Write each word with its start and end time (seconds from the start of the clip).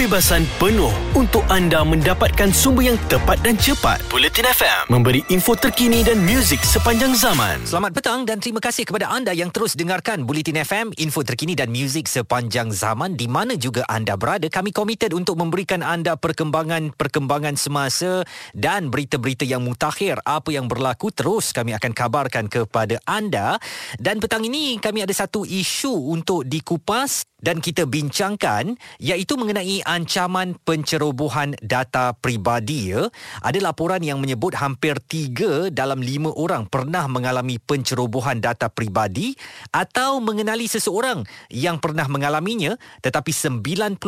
kebebasan 0.00 0.48
penuh 0.56 0.88
untuk 1.12 1.44
anda 1.52 1.84
mendapatkan 1.84 2.48
sumber 2.56 2.88
yang 2.88 2.96
tepat 3.12 3.36
dan 3.44 3.52
cepat. 3.60 4.00
Bulletin 4.08 4.48
FM 4.48 4.88
memberi 4.88 5.20
info 5.28 5.52
terkini 5.52 6.00
dan 6.00 6.24
muzik 6.24 6.64
sepanjang 6.64 7.12
zaman. 7.12 7.60
Selamat 7.68 7.92
petang 7.92 8.24
dan 8.24 8.40
terima 8.40 8.64
kasih 8.64 8.88
kepada 8.88 9.12
anda 9.12 9.36
yang 9.36 9.52
terus 9.52 9.76
dengarkan 9.76 10.24
Bulletin 10.24 10.56
FM, 10.64 10.96
info 10.96 11.20
terkini 11.20 11.52
dan 11.52 11.68
muzik 11.68 12.08
sepanjang 12.08 12.72
zaman 12.72 13.12
di 13.12 13.28
mana 13.28 13.60
juga 13.60 13.84
anda 13.92 14.16
berada. 14.16 14.48
Kami 14.48 14.72
komited 14.72 15.12
untuk 15.12 15.36
memberikan 15.36 15.84
anda 15.84 16.16
perkembangan-perkembangan 16.16 17.60
semasa 17.60 18.24
dan 18.56 18.88
berita-berita 18.88 19.44
yang 19.44 19.60
mutakhir. 19.60 20.16
Apa 20.24 20.48
yang 20.48 20.64
berlaku 20.64 21.12
terus 21.12 21.52
kami 21.52 21.76
akan 21.76 21.92
kabarkan 21.92 22.48
kepada 22.48 22.96
anda. 23.04 23.60
Dan 24.00 24.16
petang 24.16 24.48
ini 24.48 24.80
kami 24.80 25.04
ada 25.04 25.12
satu 25.12 25.44
isu 25.44 25.92
untuk 26.08 26.48
dikupas 26.48 27.28
dan 27.40 27.58
kita 27.58 27.88
bincangkan 27.88 28.76
iaitu 29.00 29.34
mengenai 29.34 29.80
ancaman 29.90 30.54
pencerobohan 30.62 31.58
data 31.58 32.14
peribadi 32.14 32.94
ya. 32.94 33.10
Ada 33.42 33.58
laporan 33.58 33.98
yang 34.06 34.22
menyebut 34.22 34.54
hampir 34.54 34.94
3 35.02 35.74
dalam 35.74 35.98
5 35.98 36.30
orang 36.38 36.70
pernah 36.70 37.10
mengalami 37.10 37.58
pencerobohan 37.58 38.38
data 38.38 38.70
peribadi 38.70 39.34
atau 39.74 40.22
mengenali 40.22 40.70
seseorang 40.70 41.26
yang 41.50 41.82
pernah 41.82 42.06
mengalaminya 42.06 42.78
tetapi 43.02 43.34
93% 43.34 43.98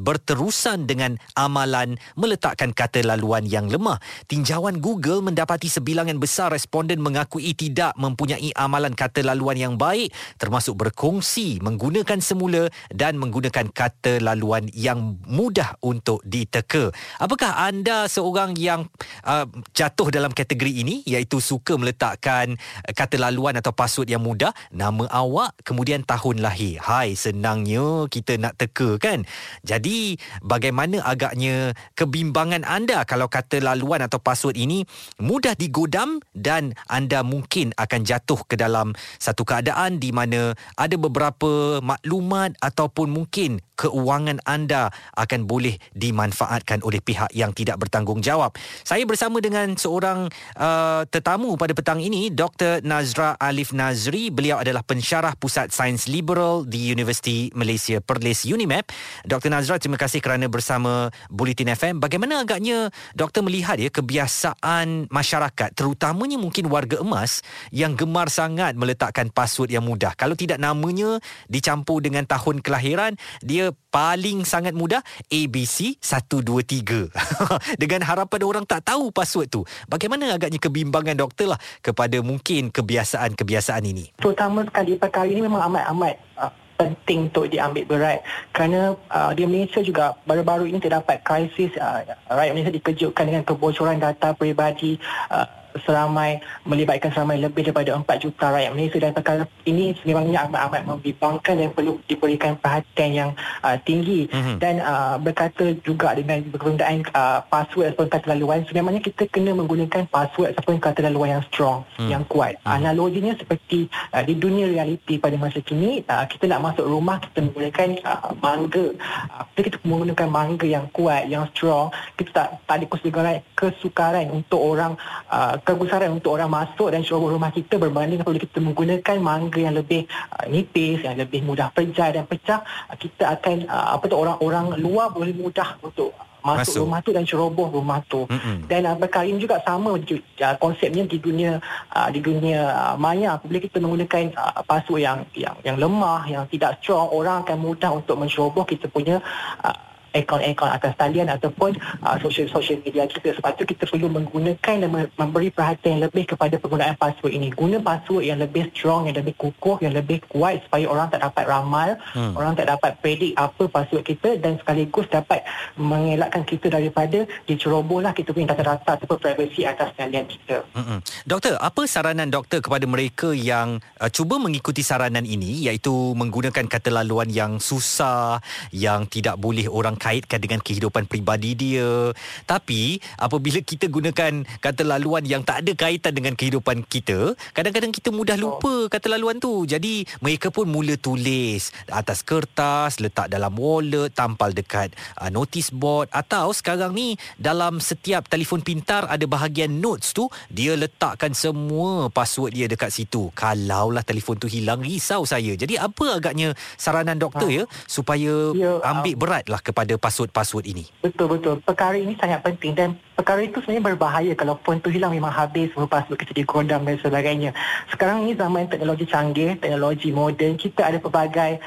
berterusan 0.00 0.88
dengan 0.88 1.20
amalan 1.36 2.00
meletakkan 2.16 2.72
kata 2.72 3.04
laluan 3.04 3.44
yang 3.44 3.68
lemah. 3.68 4.00
Tinjauan 4.24 4.80
Google 4.80 5.20
mendapati 5.20 5.68
sebilangan 5.68 6.16
besar 6.16 6.48
responden 6.48 7.04
mengakui 7.04 7.52
tidak 7.52 7.92
mempunyai 8.00 8.56
amalan 8.56 8.96
kata 8.96 9.20
laluan 9.20 9.60
yang 9.60 9.74
baik 9.76 10.14
termasuk 10.40 10.80
berkongsi 10.80 11.60
menggunakan 11.60 12.24
semula 12.24 12.72
dan 12.88 13.20
menggunakan 13.20 13.68
kata 13.68 14.22
laluan 14.22 14.61
yang 14.70 15.18
mudah 15.26 15.74
untuk 15.82 16.22
diteka. 16.22 16.94
Apakah 17.18 17.66
anda 17.66 18.06
seorang 18.06 18.54
yang 18.54 18.86
uh, 19.26 19.46
jatuh 19.74 20.14
dalam 20.14 20.30
kategori 20.30 20.70
ini 20.70 21.02
iaitu 21.02 21.42
suka 21.42 21.74
meletakkan 21.74 22.54
kata 22.94 23.18
laluan 23.18 23.58
atau 23.58 23.74
password 23.74 24.12
yang 24.12 24.22
mudah, 24.22 24.54
nama 24.70 25.10
awak, 25.10 25.58
kemudian 25.66 26.06
tahun 26.06 26.38
lahir. 26.38 26.78
Hai, 26.78 27.18
senangnya 27.18 28.06
kita 28.06 28.38
nak 28.38 28.54
teka 28.58 29.00
kan? 29.02 29.26
Jadi, 29.66 30.16
bagaimana 30.44 31.02
agaknya 31.02 31.74
kebimbangan 31.98 32.62
anda 32.66 33.02
kalau 33.08 33.26
kata 33.26 33.58
laluan 33.58 34.04
atau 34.04 34.20
password 34.22 34.54
ini 34.58 34.84
mudah 35.18 35.56
digodam 35.56 36.22
dan 36.36 36.76
anda 36.86 37.24
mungkin 37.24 37.72
akan 37.78 38.04
jatuh 38.04 38.40
ke 38.46 38.54
dalam 38.58 38.92
satu 39.16 39.46
keadaan 39.46 39.98
di 40.02 40.10
mana 40.12 40.52
ada 40.76 40.96
beberapa 40.98 41.80
maklumat 41.80 42.54
ataupun 42.60 43.08
mungkin 43.10 43.62
keuangan 43.82 44.38
anda 44.46 44.94
akan 45.18 45.50
boleh 45.50 45.74
dimanfaatkan 45.90 46.86
oleh 46.86 47.02
pihak 47.02 47.34
yang 47.34 47.50
tidak 47.50 47.82
bertanggungjawab. 47.82 48.54
Saya 48.86 49.02
bersama 49.02 49.42
dengan 49.42 49.74
seorang 49.74 50.30
uh, 50.54 51.02
tetamu 51.10 51.58
pada 51.58 51.74
petang 51.74 51.98
ini, 51.98 52.30
Dr. 52.30 52.86
Nazra 52.86 53.34
Alif 53.42 53.74
Nazri. 53.74 54.30
Beliau 54.30 54.62
adalah 54.62 54.86
pensyarah 54.86 55.34
Pusat 55.34 55.74
Sains 55.74 56.06
Liberal 56.06 56.62
di 56.62 56.94
Universiti 56.94 57.50
Malaysia 57.58 57.98
Perlis 57.98 58.46
UNIMAP. 58.46 58.94
Dr. 59.26 59.50
Nazra, 59.50 59.82
terima 59.82 59.98
kasih 59.98 60.22
kerana 60.22 60.46
bersama 60.46 61.10
Bulletin 61.26 61.74
FM. 61.74 61.98
Bagaimana 61.98 62.46
agaknya 62.46 62.94
doktor 63.18 63.42
melihat 63.42 63.80
ya 63.82 63.90
kebiasaan 63.90 65.10
masyarakat, 65.10 65.74
terutamanya 65.74 66.38
mungkin 66.38 66.70
warga 66.70 67.02
emas 67.02 67.42
yang 67.74 67.98
gemar 67.98 68.30
sangat 68.30 68.78
meletakkan 68.78 69.32
password 69.32 69.74
yang 69.74 69.82
mudah. 69.82 70.14
Kalau 70.14 70.38
tidak 70.38 70.62
namanya 70.62 71.18
dicampur 71.50 71.98
dengan 71.98 72.22
tahun 72.28 72.62
kelahiran 72.62 73.16
dia 73.40 73.71
paling 73.92 74.44
sangat 74.48 74.72
mudah 74.72 75.04
ABC 75.28 76.00
123 76.00 77.12
dengan 77.82 78.00
harapan 78.04 78.40
orang 78.44 78.64
tak 78.64 78.88
tahu 78.88 79.12
password 79.12 79.48
tu. 79.52 79.60
Bagaimana 79.86 80.34
agaknya 80.34 80.56
kebimbangan 80.56 81.16
doktor 81.18 81.56
lah 81.56 81.60
kepada 81.84 82.18
mungkin 82.24 82.72
kebiasaan-kebiasaan 82.72 83.84
ini? 83.84 84.16
Terutama 84.16 84.64
sekali 84.64 84.96
perkara 84.96 85.28
ini 85.28 85.44
memang 85.44 85.68
amat-amat 85.68 86.14
uh, 86.40 86.52
penting 86.82 87.30
untuk 87.30 87.46
diambil 87.46 87.84
berat. 87.86 88.18
Kerana 88.50 88.98
uh, 89.12 89.30
di 89.36 89.46
Malaysia 89.46 89.78
juga 89.84 90.16
baru-baru 90.26 90.66
ini 90.66 90.82
terdapat 90.82 91.22
krisis 91.22 91.70
uh, 91.78 92.02
rakyat 92.26 92.52
Malaysia 92.52 92.74
dikejutkan 92.74 93.24
dengan 93.30 93.42
kebocoran 93.46 94.02
data 94.02 94.34
peribadi 94.34 94.98
uh, 95.30 95.61
seramai 95.84 96.40
melibatkan 96.68 97.10
seramai 97.12 97.40
lebih 97.40 97.68
daripada 97.68 97.96
4 97.96 98.24
juta 98.24 98.46
rakyat 98.52 98.72
Malaysia 98.74 98.98
dan 99.00 99.12
perkara 99.16 99.42
ini 99.64 99.96
sebenarnya 100.00 100.48
amat-amat 100.48 100.82
membimbangkan 100.88 101.54
dan 101.56 101.68
perlu 101.72 101.98
diberikan 102.04 102.58
perhatian 102.58 103.10
yang 103.12 103.30
uh, 103.62 103.76
tinggi 103.82 104.28
mm-hmm. 104.28 104.56
dan 104.58 104.82
uh, 104.82 105.16
berkata 105.16 105.72
juga 105.86 106.12
dengan 106.18 106.42
penggunaan 106.50 107.06
uh, 107.14 107.40
password 107.46 107.94
ataupun 107.94 108.08
kata 108.10 108.26
laluan 108.34 108.66
sebenarnya 108.66 109.02
kita 109.02 109.24
kena 109.30 109.56
menggunakan 109.56 110.04
password 110.10 110.52
ataupun 110.56 110.76
kata 110.82 111.06
laluan 111.08 111.38
yang 111.38 111.44
strong 111.48 111.86
mm. 111.96 112.10
yang 112.10 112.22
kuat 112.28 112.58
mm. 112.60 112.68
analoginya 112.68 113.32
seperti 113.38 113.86
uh, 114.12 114.22
di 114.26 114.34
dunia 114.36 114.68
realiti 114.68 115.16
pada 115.16 115.38
masa 115.38 115.62
kini 115.62 116.02
uh, 116.10 116.26
kita 116.26 116.50
nak 116.50 116.72
masuk 116.72 116.84
rumah 116.84 117.22
kita 117.22 117.38
menggunakan 117.46 117.88
uh, 118.02 118.34
mangga 118.42 118.86
uh, 119.30 119.44
kita 119.54 119.78
menggunakan 119.86 120.28
mangga 120.28 120.66
yang 120.66 120.86
kuat 120.90 121.30
yang 121.30 121.46
strong 121.54 121.94
kita 122.18 122.30
tak, 122.34 122.48
tak 122.66 122.74
ada 122.82 122.86
kesukaran, 122.90 123.38
kesukaran 123.54 124.26
untuk 124.34 124.58
orang 124.58 124.98
uh, 125.30 125.54
kegusaran 125.62 126.10
untuk 126.10 126.34
orang 126.34 126.50
masuk 126.50 126.90
dan 126.90 127.06
ceroboh 127.06 127.34
rumah 127.34 127.54
kita 127.54 127.78
berbanding 127.78 128.20
apabila 128.20 128.42
kita 128.42 128.58
menggunakan 128.58 129.16
mangga 129.22 129.60
yang 129.62 129.74
lebih 129.78 130.06
uh, 130.34 130.44
nipis, 130.50 131.06
yang 131.06 131.16
lebih 131.16 131.42
mudah 131.46 131.70
pecah 131.70 132.10
dan 132.10 132.26
pecah, 132.26 132.60
uh, 132.90 132.96
kita 132.98 133.38
akan 133.38 133.70
uh, 133.70 133.96
apa 133.98 134.04
tu 134.10 134.16
orang-orang 134.18 134.76
luar 134.82 135.14
boleh 135.14 135.34
mudah 135.34 135.78
untuk 135.80 136.10
masuk, 136.42 136.58
masuk 136.58 136.80
rumah 136.82 137.00
tu 137.00 137.10
dan 137.14 137.24
ceroboh 137.24 137.68
rumah 137.70 138.02
tu. 138.10 138.26
Mm-hmm. 138.26 138.66
Dan 138.66 138.80
uh, 138.90 138.96
perkara 138.98 139.24
ini 139.24 139.38
juga 139.38 139.62
sama 139.62 139.94
uh, 139.94 140.56
konsepnya 140.58 141.06
di 141.06 141.18
dunia 141.22 141.62
uh, 141.94 142.08
di 142.10 142.18
dunia 142.18 142.60
uh, 142.68 142.94
maya 142.98 143.38
apabila 143.38 143.62
kita 143.62 143.78
menggunakan 143.78 144.34
uh, 144.34 144.60
password 144.66 145.06
yang 145.06 145.18
yang 145.38 145.56
yang 145.62 145.76
lemah, 145.78 146.26
yang 146.26 146.44
tidak 146.50 146.82
strong, 146.82 147.08
orang 147.14 147.46
akan 147.46 147.58
mudah 147.62 147.90
untuk 147.94 148.18
menceroboh 148.18 148.66
kita 148.66 148.90
punya 148.90 149.22
uh, 149.62 149.91
akaun-akaun 150.12 150.70
atas 150.70 150.92
talian 150.96 151.28
ataupun 151.32 151.76
uh, 152.04 152.16
social-social 152.20 152.80
media 152.84 153.08
kita. 153.08 153.36
Sebab 153.36 153.56
itu 153.58 153.74
kita 153.76 153.88
perlu 153.88 154.08
menggunakan 154.12 154.74
dan 154.84 154.90
memberi 155.16 155.48
perhatian 155.48 155.98
yang 155.98 156.04
lebih 156.08 156.36
kepada 156.36 156.56
penggunaan 156.60 156.96
password 156.96 157.32
ini. 157.32 157.48
Guna 157.52 157.80
password 157.80 158.24
yang 158.28 158.38
lebih 158.40 158.68
strong, 158.72 159.08
yang 159.08 159.16
lebih 159.16 159.34
kukuh, 159.36 159.80
yang 159.80 159.96
lebih 159.96 160.20
kuat 160.28 160.62
supaya 160.68 160.84
orang 160.88 161.08
tak 161.08 161.24
dapat 161.24 161.44
ramal, 161.48 161.90
hmm. 162.14 162.32
orang 162.36 162.52
tak 162.54 162.68
dapat 162.68 162.96
predik 163.00 163.32
apa 163.36 163.64
password 163.68 164.04
kita 164.04 164.36
dan 164.38 164.60
sekaligus 164.60 165.08
dapat 165.08 165.42
mengelakkan 165.76 166.44
kita 166.44 166.68
daripada 166.68 167.24
dicerobohlah 167.48 168.12
kita 168.12 168.30
punya 168.36 168.52
data-data 168.52 169.00
ataupun 169.00 169.18
privacy 169.18 169.64
atas 169.64 169.90
talian 169.96 170.28
kita. 170.28 170.64
Hmm. 170.76 171.00
Doktor, 171.24 171.56
apa 171.56 171.88
saranan 171.88 172.28
doktor 172.28 172.60
kepada 172.60 172.84
mereka 172.84 173.32
yang 173.32 173.80
uh, 173.98 174.10
cuba 174.12 174.36
mengikuti 174.36 174.84
saranan 174.84 175.24
ini 175.24 175.64
iaitu 175.68 175.92
menggunakan 176.12 176.68
kata 176.68 176.92
laluan 176.92 177.30
yang 177.32 177.56
susah, 177.62 178.42
yang 178.74 179.08
tidak 179.08 179.38
boleh 179.38 179.70
orang 179.70 179.96
kaitkan 180.02 180.42
dengan 180.42 180.58
kehidupan 180.58 181.06
peribadi 181.06 181.54
dia. 181.54 182.10
Tapi 182.42 182.98
apabila 183.22 183.62
kita 183.62 183.86
gunakan 183.86 184.42
kata 184.58 184.82
laluan 184.82 185.22
yang 185.22 185.46
tak 185.46 185.62
ada 185.62 185.72
kaitan 185.78 186.18
dengan 186.18 186.34
kehidupan 186.34 186.82
kita, 186.90 187.38
kadang-kadang 187.54 187.94
kita 187.94 188.10
mudah 188.10 188.34
lupa 188.34 188.90
kata 188.90 189.06
laluan 189.06 189.38
tu. 189.38 189.62
Jadi 189.62 190.02
mereka 190.18 190.50
pun 190.50 190.66
mula 190.66 190.98
tulis 190.98 191.70
atas 191.86 192.26
kertas, 192.26 192.98
letak 192.98 193.30
dalam 193.30 193.54
wallet, 193.54 194.10
tampal 194.10 194.50
dekat 194.50 194.90
uh, 195.22 195.30
notice 195.30 195.70
board 195.70 196.10
atau 196.10 196.50
sekarang 196.50 196.90
ni 196.90 197.14
dalam 197.38 197.78
setiap 197.78 198.26
telefon 198.26 198.64
pintar 198.64 199.06
ada 199.06 199.22
bahagian 199.28 199.78
notes 199.78 200.10
tu 200.10 200.26
dia 200.50 200.74
letakkan 200.74 201.30
semua 201.36 202.08
password 202.10 202.52
dia 202.56 202.66
dekat 202.66 202.90
situ. 202.90 203.30
Kalaulah 203.36 204.02
telefon 204.02 204.40
tu 204.40 204.50
hilang 204.50 204.82
risau 204.82 205.22
saya. 205.22 205.54
Jadi 205.54 205.78
apa 205.78 206.18
agaknya 206.18 206.56
saranan 206.74 207.20
doktor 207.20 207.48
ha. 207.48 207.56
ya 207.62 207.64
supaya 207.86 208.56
ya, 208.56 208.80
ambil 208.82 209.14
beratlah 209.14 209.60
kepada 209.60 209.91
kepada 209.92 210.08
password-password 210.08 210.64
ini. 210.64 210.84
Betul 211.04 211.36
betul. 211.36 211.60
Perkara 211.60 211.96
ini 212.00 212.16
sangat 212.16 212.40
penting 212.40 212.72
dan 212.72 212.88
perkara 213.12 213.44
itu 213.44 213.60
sebenarnya 213.60 213.84
berbahaya 213.92 214.32
kalau 214.32 214.56
phone 214.64 214.80
tu 214.80 214.88
hilang 214.88 215.12
memang 215.12 215.28
habis 215.28 215.68
semua 215.76 215.88
password 215.88 216.16
kita 216.16 216.32
dikodam 216.32 216.80
dan 216.88 216.96
sebagainya. 216.96 217.52
Sekarang 217.92 218.24
ini 218.24 218.32
zaman 218.32 218.68
teknologi 218.72 219.04
canggih, 219.04 219.60
teknologi 219.60 220.08
moden, 220.08 220.56
kita 220.56 220.88
ada 220.88 220.96
pelbagai 220.96 221.60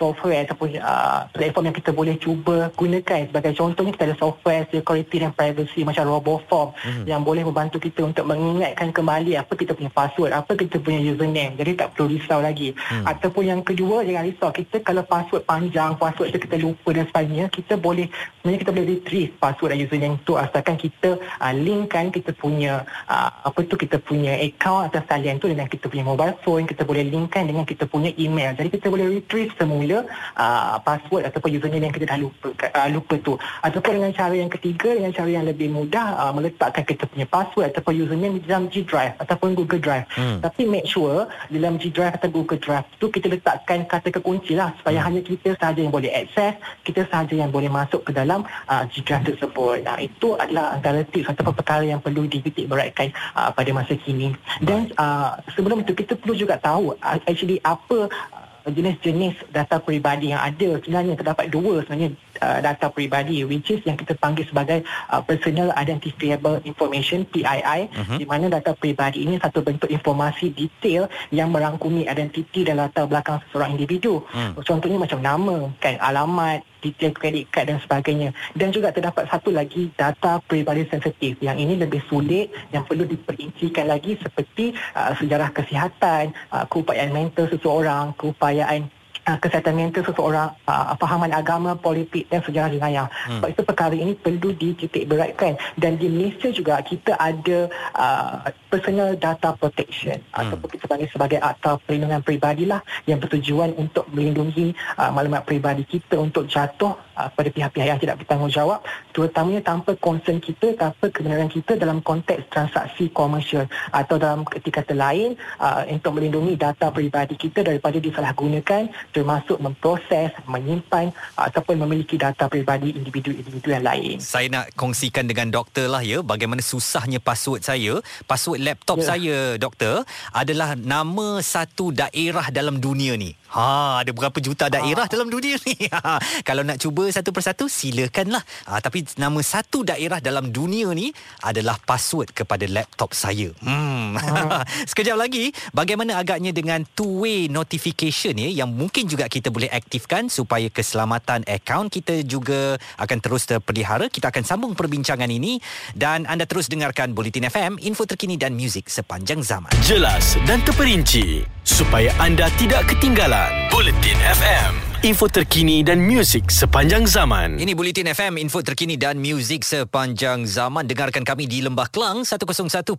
software 0.00 0.48
ataupun 0.48 0.80
uh, 0.80 1.28
platform 1.28 1.68
yang 1.68 1.76
kita 1.76 1.90
boleh 1.92 2.16
cuba 2.16 2.72
gunakan. 2.72 3.28
Sebagai 3.28 3.52
contohnya 3.52 3.92
kita 3.92 4.04
ada 4.08 4.16
software 4.16 4.64
security 4.72 5.16
dan 5.20 5.36
privacy 5.36 5.84
macam 5.84 6.08
RoboForm 6.08 6.72
mm-hmm. 6.72 7.04
yang 7.04 7.20
boleh 7.20 7.44
membantu 7.44 7.76
kita 7.76 8.08
untuk 8.08 8.24
mengingatkan 8.24 8.88
kembali 8.96 9.36
apa 9.36 9.52
kita 9.52 9.76
punya 9.76 9.92
password 9.92 10.32
apa 10.32 10.56
kita 10.56 10.80
punya 10.80 11.04
username. 11.04 11.60
Jadi 11.60 11.76
tak 11.76 11.92
perlu 11.92 12.16
risau 12.16 12.40
lagi. 12.40 12.72
Mm. 12.72 13.04
ataupun 13.04 13.44
yang 13.44 13.60
kedua 13.60 14.06
jangan 14.06 14.24
risau 14.24 14.50
kita 14.54 14.80
kalau 14.80 15.02
password 15.04 15.42
panjang 15.44 15.92
password 15.98 16.32
itu 16.32 16.38
kita 16.46 16.56
lupa 16.56 16.88
dan 16.94 17.04
sebagainya 17.10 17.46
kita 17.50 17.74
boleh 17.74 18.06
sebenarnya 18.40 18.60
kita 18.62 18.72
boleh 18.72 18.86
retrieve 18.96 19.32
password 19.36 19.70
dan 19.74 19.78
username 19.82 20.16
itu 20.16 20.32
asalkan 20.38 20.76
kita 20.78 21.10
uh, 21.18 21.54
linkkan 21.54 22.14
kita 22.14 22.30
punya 22.32 22.86
uh, 23.10 23.30
apa 23.42 23.58
tu 23.66 23.74
kita 23.74 23.98
punya 23.98 24.38
account 24.38 24.94
atas 24.94 25.04
talian 25.10 25.42
tu 25.42 25.50
dengan 25.50 25.66
kita 25.66 25.90
punya 25.90 26.06
mobile 26.06 26.36
phone 26.46 26.64
kita 26.70 26.86
boleh 26.86 27.02
linkkan 27.02 27.50
dengan 27.50 27.66
kita 27.66 27.84
punya 27.90 28.14
email. 28.14 28.54
Jadi 28.54 28.68
kita 28.70 28.86
boleh 28.86 29.06
retrieve 29.18 29.50
semula 29.58 29.89
semula 29.90 30.06
uh, 30.38 30.76
password 30.80 31.26
ataupun 31.26 31.50
username 31.58 31.90
yang 31.90 31.94
kita 31.94 32.06
dah 32.06 32.18
lupa 32.20 32.48
uh, 32.54 32.88
lupa 32.88 33.14
tu 33.18 33.34
ataupun 33.66 33.92
dengan 33.98 34.12
cara 34.14 34.34
yang 34.38 34.50
ketiga 34.50 34.94
dengan 34.94 35.10
cara 35.10 35.30
yang 35.30 35.44
lebih 35.46 35.68
mudah 35.70 36.06
uh, 36.14 36.32
meletakkan 36.32 36.86
kita 36.86 37.04
punya 37.10 37.26
password 37.26 37.74
ataupun 37.74 38.06
username 38.06 38.38
di 38.38 38.46
dalam 38.46 38.70
G 38.70 38.86
Drive 38.86 39.18
ataupun 39.18 39.58
Google 39.58 39.82
Drive 39.82 40.06
hmm. 40.14 40.46
tapi 40.46 40.62
make 40.70 40.86
sure 40.86 41.26
dalam 41.50 41.76
G 41.82 41.90
Drive 41.90 42.14
atau 42.14 42.30
Google 42.30 42.62
Drive 42.62 42.86
tu 43.02 43.10
kita 43.10 43.26
letakkan 43.26 43.84
kata 43.90 44.14
kekunci 44.14 44.54
lah 44.54 44.70
supaya 44.78 45.02
hmm. 45.02 45.06
hanya 45.10 45.20
kita 45.26 45.48
sahaja 45.58 45.80
yang 45.82 45.92
boleh 45.92 46.10
access 46.14 46.54
kita 46.86 47.04
sahaja 47.10 47.34
yang 47.34 47.50
boleh 47.50 47.68
masuk 47.68 48.06
ke 48.06 48.14
dalam 48.14 48.46
uh, 48.70 48.82
G 48.86 49.02
Drive 49.02 49.26
tersebut 49.26 49.82
nah, 49.82 49.98
itu 49.98 50.38
adalah 50.38 50.78
antara 50.78 51.02
tips 51.02 51.34
ataupun 51.34 51.54
perkara 51.58 51.82
yang 51.82 51.98
perlu 51.98 52.30
dititik 52.30 52.70
beratkan 52.70 53.10
uh, 53.34 53.50
pada 53.50 53.70
masa 53.74 53.98
kini 53.98 54.32
dan 54.62 54.92
uh, 55.00 55.34
sebelum 55.56 55.82
itu 55.82 55.92
kita 55.96 56.14
perlu 56.14 56.36
juga 56.36 56.60
tahu 56.60 56.94
uh, 57.00 57.18
actually 57.26 57.58
apa 57.64 58.06
uh, 58.06 58.49
jenis-jenis 58.66 59.52
data 59.54 59.80
peribadi 59.80 60.32
yang 60.32 60.42
ada. 60.42 60.80
Sebenarnya 60.82 61.16
terdapat 61.16 61.46
dua 61.48 61.84
sebenarnya 61.84 62.12
uh, 62.40 62.58
data 62.58 62.88
peribadi 62.90 63.44
which 63.44 63.70
is 63.70 63.80
yang 63.86 63.96
kita 63.96 64.16
panggil 64.16 64.44
sebagai 64.48 64.82
uh, 65.12 65.22
personal 65.22 65.70
identifiable 65.76 66.58
information 66.64 67.22
PII 67.28 67.88
uh-huh. 67.88 68.18
di 68.18 68.26
mana 68.26 68.48
data 68.50 68.74
peribadi 68.74 69.24
ini 69.24 69.38
satu 69.38 69.62
bentuk 69.62 69.88
informasi 69.88 70.52
detail 70.52 71.06
yang 71.30 71.52
merangkumi 71.52 72.08
identiti 72.08 72.66
dan 72.66 72.80
latar 72.80 73.06
belakang 73.06 73.38
seseorang 73.48 73.76
individu. 73.76 74.24
Uh-huh. 74.24 74.60
Contohnya 74.64 74.98
macam 74.98 75.20
nama, 75.20 75.56
kan 75.78 75.96
alamat, 76.00 76.64
detail 76.80 77.12
kredit 77.12 77.52
kad 77.52 77.68
dan 77.68 77.78
sebagainya. 77.78 78.32
Dan 78.56 78.72
juga 78.72 78.90
terdapat 78.90 79.28
satu 79.28 79.52
lagi 79.52 79.92
data 79.94 80.40
peribadi 80.40 80.88
sensitif 80.88 81.36
yang 81.44 81.60
ini 81.60 81.76
lebih 81.76 82.00
sulit 82.08 82.50
yang 82.72 82.88
perlu 82.88 83.04
diperincikan 83.04 83.86
lagi 83.86 84.16
seperti 84.18 84.72
uh, 84.96 85.12
sejarah 85.14 85.52
kesihatan, 85.52 86.32
uh, 86.50 86.64
keupayaan 86.66 87.12
mental 87.12 87.46
seseorang, 87.52 88.16
keupayaan 88.16 88.88
uh, 89.26 89.38
kesihatan 89.40 89.74
mental 89.76 90.02
seseorang, 90.06 90.50
uh, 90.68 90.94
fahaman 90.96 91.32
agama, 91.34 91.76
politik 91.76 92.28
dan 92.28 92.40
sejarah 92.44 92.70
jenayah. 92.70 93.06
Hmm. 93.26 93.40
Sebab 93.40 93.48
itu 93.52 93.62
perkara 93.64 93.94
ini 93.96 94.12
perlu 94.16 94.50
dititik 94.54 95.04
beratkan. 95.08 95.56
Dan 95.76 95.96
di 95.96 96.06
Malaysia 96.08 96.48
juga 96.52 96.80
kita 96.80 97.16
ada 97.16 97.68
uh, 97.96 98.48
personal 98.70 99.16
data 99.16 99.56
protection 99.56 100.18
hmm. 100.20 100.38
ataupun 100.38 100.68
kita 100.70 100.84
panggil 100.86 101.08
sebagai 101.10 101.38
akta 101.40 101.80
perlindungan 101.84 102.20
peribadi 102.22 102.64
lah 102.68 102.80
yang 103.04 103.18
bertujuan 103.18 103.74
untuk 103.76 104.06
melindungi 104.12 104.72
uh, 104.96 105.10
maklumat 105.12 105.42
peribadi 105.44 105.84
kita 105.84 106.16
untuk 106.20 106.46
jatuh 106.46 106.94
uh, 107.20 107.28
pada 107.28 107.48
pihak-pihak 107.52 107.86
yang 107.86 108.00
tidak 108.00 108.16
bertanggungjawab 108.24 108.80
terutamanya 109.12 109.60
tanpa 109.60 109.92
concern 110.00 110.40
kita 110.40 110.72
tanpa 110.80 111.12
kebenaran 111.12 111.52
kita 111.52 111.76
dalam 111.76 112.00
konteks 112.00 112.48
transaksi 112.48 113.12
komersial 113.12 113.68
atau 113.92 114.16
dalam 114.16 114.48
ketika 114.48 114.80
lain 114.96 115.36
uh, 115.60 115.84
untuk 115.86 116.16
melindungi 116.16 116.56
data 116.56 116.88
peribadi 116.88 117.36
kita 117.36 117.62
daripada 117.62 118.00
disalahgunakan 118.00 118.88
termasuk 119.12 119.60
memproses, 119.60 120.32
menyimpan 120.48 121.12
ataupun 121.36 121.76
memiliki 121.84 122.16
data 122.16 122.48
peribadi 122.48 122.96
individu-individu 122.96 123.68
yang 123.70 123.84
lain. 123.84 124.16
Saya 124.18 124.48
nak 124.48 124.72
kongsikan 124.74 125.28
dengan 125.28 125.52
doktor 125.52 125.90
lah 125.90 126.00
ya 126.00 126.24
bagaimana 126.24 126.64
susahnya 126.64 127.20
password 127.20 127.62
saya. 127.62 128.00
Password 128.24 128.62
laptop 128.62 128.98
ya. 129.02 129.06
saya 129.14 129.36
doktor 129.58 130.06
adalah 130.32 130.74
nama 130.78 131.42
satu 131.42 131.90
daerah 131.90 132.48
dalam 132.54 132.78
dunia 132.78 133.18
ni. 133.18 133.39
Ha, 133.50 134.06
ada 134.06 134.10
berapa 134.14 134.38
juta 134.38 134.70
daerah 134.70 135.06
ha. 135.06 135.10
dalam 135.10 135.26
dunia 135.26 135.58
ni? 135.66 135.76
Ha, 135.90 136.22
kalau 136.46 136.62
nak 136.62 136.78
cuba 136.78 137.10
satu 137.10 137.34
persatu, 137.34 137.66
silakanlah. 137.66 138.40
Ha, 138.70 138.78
tapi 138.78 139.02
nama 139.18 139.36
satu 139.42 139.82
daerah 139.82 140.22
dalam 140.22 140.54
dunia 140.54 140.94
ni 140.94 141.10
adalah 141.42 141.76
password 141.82 142.30
kepada 142.30 142.64
laptop 142.70 143.10
saya. 143.10 143.50
Hmm. 143.58 144.14
Ha. 144.14 144.62
Sekejap 144.90 145.18
lagi, 145.18 145.50
bagaimana 145.74 146.22
agaknya 146.22 146.54
dengan 146.54 146.86
two-way 146.94 147.50
notification 147.50 148.38
ya, 148.38 148.64
yang 148.64 148.70
mungkin 148.70 149.10
juga 149.10 149.26
kita 149.26 149.50
boleh 149.50 149.66
aktifkan 149.68 150.30
supaya 150.30 150.70
keselamatan 150.70 151.42
akaun 151.44 151.90
kita 151.90 152.22
juga 152.22 152.78
akan 153.02 153.18
terus 153.18 153.50
terpelihara. 153.50 154.06
Kita 154.06 154.30
akan 154.30 154.46
sambung 154.46 154.72
perbincangan 154.78 155.28
ini 155.28 155.58
dan 155.98 156.24
anda 156.30 156.46
terus 156.46 156.70
dengarkan 156.70 157.12
Bulletin 157.12 157.50
FM, 157.50 157.82
info 157.82 158.06
terkini 158.06 158.38
dan 158.38 158.54
muzik 158.54 158.86
sepanjang 158.86 159.42
zaman. 159.42 159.74
Jelas 159.82 160.38
dan 160.46 160.62
terperinci 160.62 161.44
supaya 161.66 162.14
anda 162.22 162.46
tidak 162.56 162.86
ketinggalan 162.88 163.39
Bulletin 163.70 164.18
FM 164.18 164.89
info 165.00 165.32
terkini 165.32 165.80
dan 165.80 165.96
muzik 166.04 166.52
sepanjang 166.52 167.08
zaman. 167.08 167.56
Ini 167.56 167.72
Bulletin 167.72 168.12
FM, 168.12 168.36
info 168.36 168.60
terkini 168.60 169.00
dan 169.00 169.16
muzik 169.16 169.64
sepanjang 169.64 170.44
zaman. 170.44 170.84
Dengarkan 170.84 171.24
kami 171.24 171.48
di 171.48 171.64
Lembah 171.64 171.88
Kelang 171.88 172.20
101.3 172.28 172.92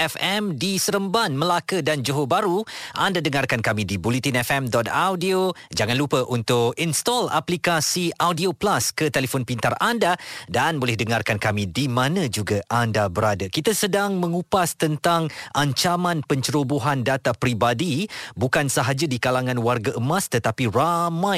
FM 0.00 0.56
di 0.56 0.80
Seremban, 0.80 1.36
Melaka 1.36 1.84
dan 1.84 2.00
Johor 2.00 2.24
Bahru. 2.24 2.64
Anda 2.96 3.20
dengarkan 3.20 3.60
kami 3.60 3.84
di 3.84 4.00
bulletinfm.audio. 4.00 5.52
Jangan 5.76 5.96
lupa 6.00 6.24
untuk 6.24 6.72
install 6.80 7.28
aplikasi 7.28 8.08
Audio 8.16 8.56
Plus 8.56 8.88
ke 8.88 9.12
telefon 9.12 9.44
pintar 9.44 9.76
anda 9.84 10.16
dan 10.48 10.80
boleh 10.80 10.96
dengarkan 10.96 11.36
kami 11.36 11.68
di 11.68 11.84
mana 11.84 12.32
juga 12.32 12.64
anda 12.72 13.12
berada. 13.12 13.44
Kita 13.52 13.76
sedang 13.76 14.16
mengupas 14.16 14.72
tentang 14.72 15.28
ancaman 15.52 16.24
pencerobohan 16.24 17.04
data 17.04 17.36
pribadi 17.36 18.08
bukan 18.40 18.72
sahaja 18.72 19.04
di 19.04 19.20
kalangan 19.20 19.60
warga 19.60 19.92
emas 20.00 20.32
tetapi 20.32 20.72
ramai 20.72 20.93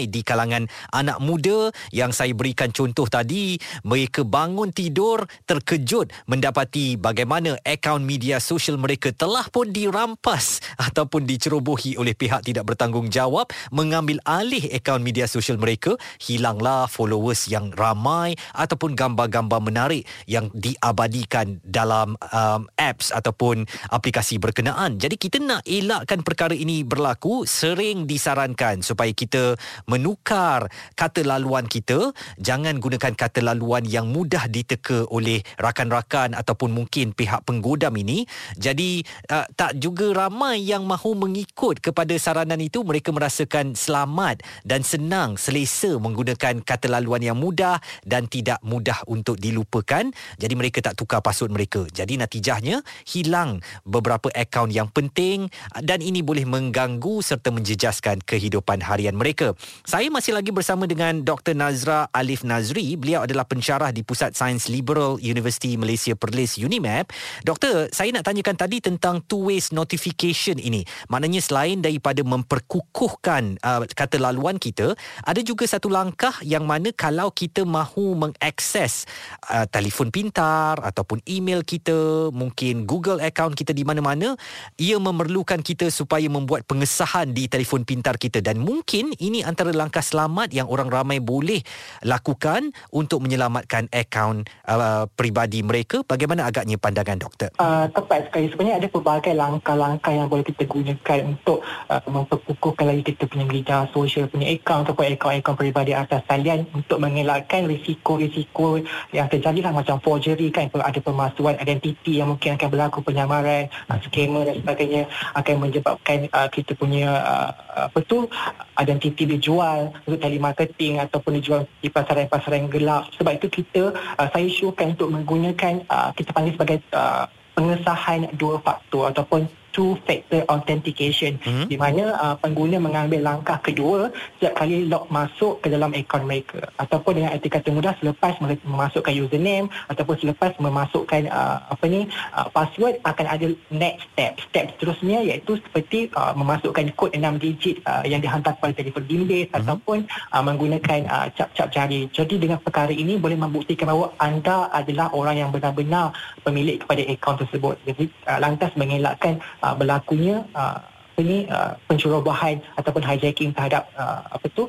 di 0.08 0.20
kalangan 0.26 0.66
anak 0.90 1.18
muda. 1.22 1.70
Yang 1.94 2.12
saya 2.18 2.32
berikan 2.32 2.72
contoh 2.74 3.06
tadi 3.06 3.56
mereka 3.86 4.26
bangun 4.26 4.74
tidur 4.74 5.22
terkejut 5.46 6.10
mendapati 6.26 6.98
bagaimana 6.98 7.54
akaun 7.62 8.02
media 8.02 8.42
sosial 8.42 8.80
mereka 8.80 9.14
telah 9.14 9.46
pun 9.52 9.70
dirampas 9.70 10.58
ataupun 10.80 11.28
dicerobohi 11.28 11.94
oleh 12.00 12.16
pihak 12.18 12.42
tidak 12.42 12.66
bertanggungjawab. 12.74 13.48
Mengambil 13.70 14.18
alih 14.26 14.66
akaun 14.74 15.06
media 15.06 15.30
sosial 15.30 15.60
mereka 15.60 15.94
hilanglah 16.18 16.90
followers 16.90 17.46
yang 17.46 17.70
ramai 17.76 18.34
ataupun 18.56 18.98
gambar-gambar 18.98 19.60
menarik 19.62 20.02
yang 20.26 20.50
diabadikan 20.50 21.62
dalam 21.62 22.18
um, 22.34 22.66
apps 22.74 23.14
ataupun 23.14 23.68
aplikasi 23.94 24.42
berkenaan. 24.42 24.98
Jadi 24.98 25.14
kita 25.14 25.38
nak 25.38 25.62
elakkan 25.62 26.26
perkara 26.26 26.56
ini 26.56 26.82
berlaku 26.82 27.46
sering 27.46 28.08
disarankan 28.10 28.82
supaya 28.82 29.14
kita 29.14 29.45
menukar 29.86 30.66
kata 30.98 31.22
laluan 31.22 31.70
kita. 31.70 32.10
Jangan 32.42 32.82
gunakan 32.82 33.12
kata 33.14 33.44
laluan 33.44 33.86
yang 33.86 34.10
mudah 34.10 34.50
diteka 34.50 35.06
oleh 35.12 35.44
rakan-rakan 35.60 36.34
ataupun 36.34 36.72
mungkin 36.72 37.12
pihak 37.12 37.44
penggodam 37.44 37.92
ini. 38.00 38.24
Jadi 38.56 39.04
uh, 39.30 39.46
tak 39.54 39.76
juga 39.76 40.10
ramai 40.26 40.64
yang 40.64 40.88
mahu 40.88 41.14
mengikut 41.14 41.78
kepada 41.78 42.16
saranan 42.16 42.58
itu. 42.58 42.80
Mereka 42.82 43.12
merasakan 43.12 43.76
selamat 43.76 44.40
dan 44.64 44.80
senang 44.80 45.36
selesa 45.36 46.00
menggunakan 46.00 46.64
kata 46.64 46.88
laluan 46.88 47.20
yang 47.20 47.36
mudah 47.36 47.78
dan 48.02 48.24
tidak 48.26 48.58
mudah 48.64 49.04
untuk 49.04 49.36
dilupakan. 49.36 50.08
Jadi 50.40 50.54
mereka 50.56 50.80
tak 50.80 50.96
tukar 50.96 51.20
password 51.20 51.52
mereka. 51.52 51.84
Jadi 51.92 52.16
natijahnya 52.16 52.80
hilang 53.04 53.60
beberapa 53.84 54.32
akaun 54.32 54.72
yang 54.72 54.88
penting 54.88 55.52
dan 55.84 56.00
ini 56.00 56.24
boleh 56.24 56.48
mengganggu 56.48 57.20
serta 57.20 57.52
menjejaskan 57.52 58.24
kehidupan 58.24 58.80
harian 58.80 59.12
mereka 59.12 59.35
mereka. 59.36 59.52
Saya 59.84 60.08
masih 60.08 60.32
lagi 60.32 60.48
bersama 60.48 60.88
dengan 60.88 61.20
Dr. 61.20 61.52
Nazra 61.52 62.08
Alif 62.08 62.40
Nazri. 62.40 62.96
Beliau 62.96 63.28
adalah 63.28 63.44
pensyarah 63.44 63.92
di 63.92 64.00
Pusat 64.00 64.32
Sains 64.32 64.72
Liberal 64.72 65.20
University 65.20 65.76
Malaysia 65.76 66.16
Perlis 66.16 66.56
UNIMAP. 66.56 67.12
Doktor, 67.44 67.92
saya 67.92 68.16
nak 68.16 68.24
tanyakan 68.24 68.56
tadi 68.56 68.80
tentang 68.80 69.20
two-way 69.28 69.60
notification 69.76 70.56
ini. 70.56 70.88
Maknanya 71.12 71.44
selain 71.44 71.84
daripada 71.84 72.24
memperkukuhkan 72.24 73.60
uh, 73.60 73.84
kata 73.84 74.16
laluan 74.16 74.56
kita, 74.56 74.96
ada 75.20 75.40
juga 75.44 75.68
satu 75.68 75.92
langkah 75.92 76.32
yang 76.40 76.64
mana 76.64 76.88
kalau 76.96 77.28
kita 77.28 77.68
mahu 77.68 78.16
mengakses 78.16 79.04
uh, 79.52 79.68
telefon 79.68 80.08
pintar 80.08 80.80
ataupun 80.80 81.20
email 81.28 81.60
kita, 81.60 82.32
mungkin 82.32 82.88
Google 82.88 83.20
account 83.20 83.52
kita 83.52 83.76
di 83.76 83.84
mana-mana, 83.84 84.32
ia 84.80 84.96
memerlukan 84.96 85.60
kita 85.60 85.92
supaya 85.92 86.24
membuat 86.24 86.64
pengesahan 86.64 87.36
di 87.36 87.52
telefon 87.52 87.84
pintar 87.84 88.16
kita 88.16 88.40
dan 88.40 88.56
mungkin 88.56 89.12
ini 89.26 89.42
antara 89.42 89.74
langkah 89.74 90.02
selamat 90.02 90.54
yang 90.54 90.70
orang 90.70 90.86
ramai 90.86 91.18
boleh 91.18 91.58
lakukan 92.06 92.70
untuk 92.94 93.26
menyelamatkan 93.26 93.90
akaun 93.90 94.46
uh, 94.70 95.10
peribadi 95.10 95.66
mereka. 95.66 96.06
Bagaimana 96.06 96.46
agaknya 96.46 96.78
pandangan 96.78 97.18
doktor? 97.18 97.50
Uh, 97.58 97.90
tepat 97.90 98.30
sekali. 98.30 98.46
Sebenarnya 98.54 98.76
ada 98.78 98.88
pelbagai 98.88 99.34
langkah-langkah 99.34 100.12
yang 100.14 100.30
boleh 100.30 100.46
kita 100.46 100.62
gunakan 100.70 101.18
untuk 101.26 101.66
uh, 101.90 102.02
memperkukuhkan 102.06 102.86
lagi 102.86 103.02
kita 103.02 103.26
punya 103.26 103.44
media 103.48 103.88
sosial 103.90 104.30
punya 104.30 104.52
akaun 104.52 104.86
ataupun 104.86 105.16
akaun-akaun 105.16 105.56
peribadi 105.56 105.92
atas 105.96 106.22
talian 106.28 106.68
untuk 106.70 107.02
mengelakkan 107.02 107.66
risiko-risiko 107.66 108.84
yang 109.10 109.26
terjadi 109.26 109.58
lah 109.66 109.72
macam 109.72 109.98
forgery 109.98 110.52
kan 110.52 110.68
ada 110.70 111.00
pemalsuan 111.00 111.56
identiti 111.58 112.20
yang 112.20 112.30
mungkin 112.30 112.60
akan 112.60 112.68
berlaku 112.68 113.00
penyamaran, 113.00 113.72
uh, 113.88 113.98
scammer 114.06 114.44
dan 114.44 114.60
sebagainya 114.60 115.02
akan 115.34 115.54
menyebabkan 115.58 116.28
uh, 116.30 116.48
kita 116.52 116.76
punya 116.76 117.08
uh, 117.24 117.50
apa 117.88 117.98
tu 118.04 118.28
identiti 118.76 119.15
aktiviti 119.16 119.40
dijual 119.40 119.96
untuk 120.04 120.20
telemarketing 120.20 121.00
ataupun 121.00 121.40
dijual 121.40 121.64
di 121.80 121.88
pasaran-pasaran 121.88 122.68
gelap. 122.68 123.08
Sebab 123.16 123.40
itu 123.40 123.48
kita, 123.48 123.96
uh, 123.96 124.28
saya 124.28 124.44
syurkan 124.52 124.92
untuk 124.92 125.08
menggunakan, 125.08 125.88
uh, 125.88 126.12
kita 126.12 126.36
panggil 126.36 126.52
sebagai 126.52 126.84
uh, 126.92 127.24
pengesahan 127.56 128.28
dua 128.36 128.60
faktor 128.60 129.08
ataupun 129.08 129.48
two 129.76 130.00
factor 130.08 130.40
authentication. 130.48 131.36
Mhm. 131.44 131.68
di 131.68 131.76
mana 131.76 132.16
uh, 132.16 132.36
pengguna 132.40 132.80
mengambil 132.80 133.20
langkah 133.20 133.58
kedua 133.60 134.08
setiap 134.38 134.62
kali 134.62 134.86
log 134.86 135.04
masuk 135.12 135.60
ke 135.60 135.68
dalam 135.68 135.92
akaun 135.92 136.24
mereka. 136.24 136.64
Ataupun 136.80 137.20
dengan 137.20 137.34
arti 137.36 137.50
kata 137.52 137.68
mudah 137.74 137.92
selepas 138.00 138.38
memasukkan 138.40 139.12
username 139.12 139.66
ataupun 139.92 140.16
selepas 140.22 140.54
memasukkan 140.56 141.26
uh, 141.28 141.58
apa 141.68 141.84
ni 141.90 142.06
uh, 142.32 142.46
password 142.54 143.02
akan 143.02 143.26
ada 143.26 143.46
next 143.74 144.06
step. 144.14 144.38
Step 144.48 144.64
seterusnya 144.76 145.26
iaitu 145.26 145.58
seperti 145.60 146.08
uh, 146.14 146.32
memasukkan 146.32 146.86
kod 146.94 147.10
6 147.12 147.20
digit 147.42 147.82
uh, 147.84 148.06
yang 148.06 148.22
dihantar 148.22 148.54
kepada 148.56 148.78
telefon 148.78 149.04
bimbit 149.04 149.50
Mhm. 149.50 149.58
ataupun 149.58 149.98
uh, 150.06 150.42
menggunakan 150.46 151.00
uh, 151.10 151.26
cap-cap 151.34 151.68
jari. 151.74 152.06
Jadi 152.14 152.38
dengan 152.38 152.62
perkara 152.62 152.94
ini 152.94 153.18
boleh 153.18 153.34
membuktikan 153.34 153.90
bahawa 153.90 154.14
anda 154.22 154.70
adalah 154.70 155.10
orang 155.10 155.42
yang 155.42 155.50
benar-benar 155.50 156.14
pemilik 156.46 156.78
kepada 156.78 157.02
akaun 157.10 157.36
tersebut. 157.42 157.74
Jadi 157.82 158.06
uh, 158.30 158.38
lantas 158.38 158.70
mengelakkan 158.78 159.42
uh, 159.65 159.65
berlakunya 159.74 160.44
uh, 160.54 160.78
apa 161.16 161.20
ni 161.24 161.48
uh, 161.48 161.72
pencerobohan 161.88 162.60
ataupun 162.76 163.00
hijacking 163.00 163.56
terhadap 163.56 163.88
uh, 163.96 164.20
apa 164.28 164.46
tu 164.52 164.68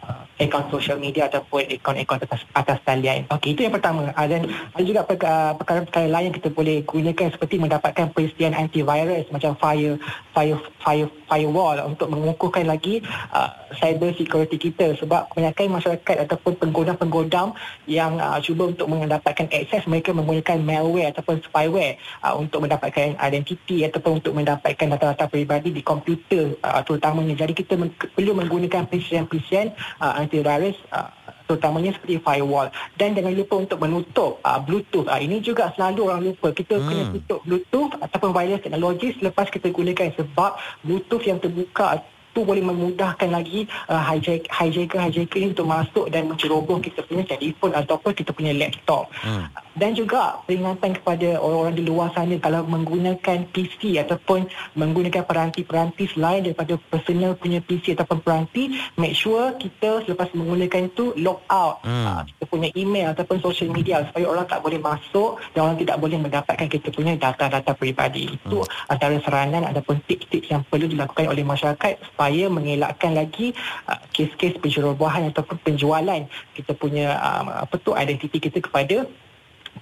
uh, 0.00 0.22
akaun 0.40 0.64
social 0.72 0.96
media 0.96 1.28
ataupun 1.28 1.60
akaun-akaun 1.68 2.24
atas, 2.24 2.40
atas 2.56 2.78
talian. 2.88 3.28
Okey, 3.28 3.52
itu 3.52 3.68
yang 3.68 3.76
pertama. 3.76 4.08
Uh, 4.16 4.24
dan 4.24 4.48
ada 4.48 4.82
juga 4.82 5.04
perka- 5.04 5.52
perkara-perkara 5.60 6.08
lain 6.08 6.32
yang 6.32 6.36
kita 6.40 6.48
boleh 6.48 6.80
gunakan 6.88 7.28
seperti 7.28 7.60
mendapatkan 7.60 8.06
persediaan 8.16 8.56
antivirus 8.56 9.28
macam 9.28 9.52
fire 9.60 10.00
fire 10.32 10.56
fire 10.80 11.08
firewall 11.28 11.76
untuk 11.84 12.08
mengukuhkan 12.08 12.64
lagi 12.64 13.04
uh, 13.36 13.52
cyber 13.76 14.14
security 14.16 14.56
kita 14.56 14.96
sebab 14.96 15.28
kebanyakan 15.32 15.76
masyarakat 15.80 16.16
ataupun 16.24 16.56
penggodam-penggodam 16.56 17.52
yang 17.84 18.16
uh, 18.16 18.40
cuba 18.40 18.72
untuk 18.72 18.88
mendapatkan 18.88 19.48
akses 19.48 19.84
mereka 19.84 20.16
menggunakan 20.16 20.58
malware 20.62 21.12
ataupun 21.12 21.44
spyware 21.44 22.00
uh, 22.24 22.34
untuk 22.36 22.64
mendapatkan 22.64 23.18
identiti 23.20 23.84
ataupun 23.84 24.24
untuk 24.24 24.32
mendapatkan 24.32 24.86
data-data 24.96 25.28
peribadi 25.28 25.74
di 25.74 25.82
komputer 25.84 26.56
uh, 26.64 26.80
terutamanya. 26.80 27.36
Jadi 27.36 27.52
kita 27.52 27.76
men- 27.76 27.94
perlu 27.94 28.32
menggunakan 28.32 28.88
persediaan-persediaan 28.88 29.68
uh, 30.00 30.12
antivirus 30.16 30.76
uh, 30.92 31.12
terutamanya 31.48 31.96
seperti 31.96 32.20
firewall 32.20 32.68
dan 33.00 33.16
jangan 33.16 33.32
lupa 33.32 33.54
untuk 33.56 33.78
menutup 33.80 34.36
uh, 34.44 34.60
bluetooth 34.60 35.08
uh, 35.08 35.16
ini 35.16 35.40
juga 35.40 35.72
selalu 35.72 36.00
orang 36.04 36.22
lupa 36.28 36.52
kita 36.52 36.76
hmm. 36.76 36.84
kena 36.84 37.04
tutup 37.16 37.40
bluetooth 37.48 37.92
ataupun 38.04 38.30
wireless 38.36 38.60
teknologi 38.60 39.16
selepas 39.16 39.48
kita 39.48 39.72
gunakan 39.72 40.12
sebab 40.12 40.60
bluetooth 40.84 41.24
yang 41.24 41.40
terbuka 41.40 42.04
itu 42.38 42.46
boleh 42.46 42.62
memudahkan 42.62 43.34
lagi 43.34 43.66
uh, 43.90 43.98
hijack, 43.98 44.46
hijacker 44.46 45.10
hijacker 45.10 45.38
ini 45.42 45.50
untuk 45.50 45.66
masuk 45.66 46.06
dan 46.06 46.30
menceroboh 46.30 46.78
kita 46.78 47.02
punya 47.02 47.26
telefon 47.26 47.74
ataupun 47.74 48.14
kita 48.14 48.30
punya 48.30 48.54
laptop 48.54 49.10
Hmm. 49.18 49.50
dan 49.74 49.96
juga 49.98 50.38
peringatan 50.46 50.94
kepada 51.00 51.40
orang-orang 51.42 51.74
di 51.74 51.82
luar 51.82 52.12
sana 52.14 52.38
kalau 52.38 52.62
menggunakan 52.70 53.50
PC 53.50 53.98
ataupun 53.98 54.46
menggunakan 54.78 55.26
peranti-peranti 55.26 56.14
selain 56.14 56.44
daripada 56.46 56.78
personal 56.78 57.34
punya 57.34 57.58
PC 57.58 57.98
ataupun 57.98 58.22
peranti 58.22 58.78
make 58.94 59.18
sure 59.18 59.56
kita 59.58 60.06
selepas 60.06 60.30
menggunakan 60.36 60.86
itu 60.86 61.16
log 61.18 61.42
out 61.50 61.82
Hmm. 61.82 62.06
uh, 62.06 62.22
kita 62.22 62.44
punya 62.46 62.68
email 62.78 63.10
ataupun 63.16 63.42
social 63.42 63.72
media 63.74 64.06
supaya 64.06 64.30
orang 64.30 64.46
tak 64.46 64.60
boleh 64.62 64.78
masuk 64.78 65.42
dan 65.56 65.60
orang 65.66 65.78
tidak 65.82 65.96
boleh 65.98 66.18
mendapatkan 66.22 66.68
kita 66.68 66.88
punya 66.94 67.18
data-data 67.18 67.72
peribadi 67.74 68.38
itu 68.38 68.58
antara 68.86 69.18
saranan 69.24 69.66
ataupun 69.66 69.98
tips-tips 70.06 70.52
yang 70.52 70.62
perlu 70.68 70.86
dilakukan 70.86 71.26
oleh 71.26 71.42
masyarakat 71.42 71.96
supaya 72.04 72.27
mengelakkan 72.52 73.16
lagi 73.16 73.56
uh, 73.88 74.00
kes-kes 74.12 74.60
pencerobohan 74.60 75.32
ataupun 75.32 75.56
penjualan. 75.64 76.28
Kita 76.52 76.76
punya 76.76 77.16
uh, 77.16 77.64
apa 77.64 77.74
tu 77.80 77.96
identiti 77.96 78.36
kita 78.36 78.60
kepada 78.60 79.08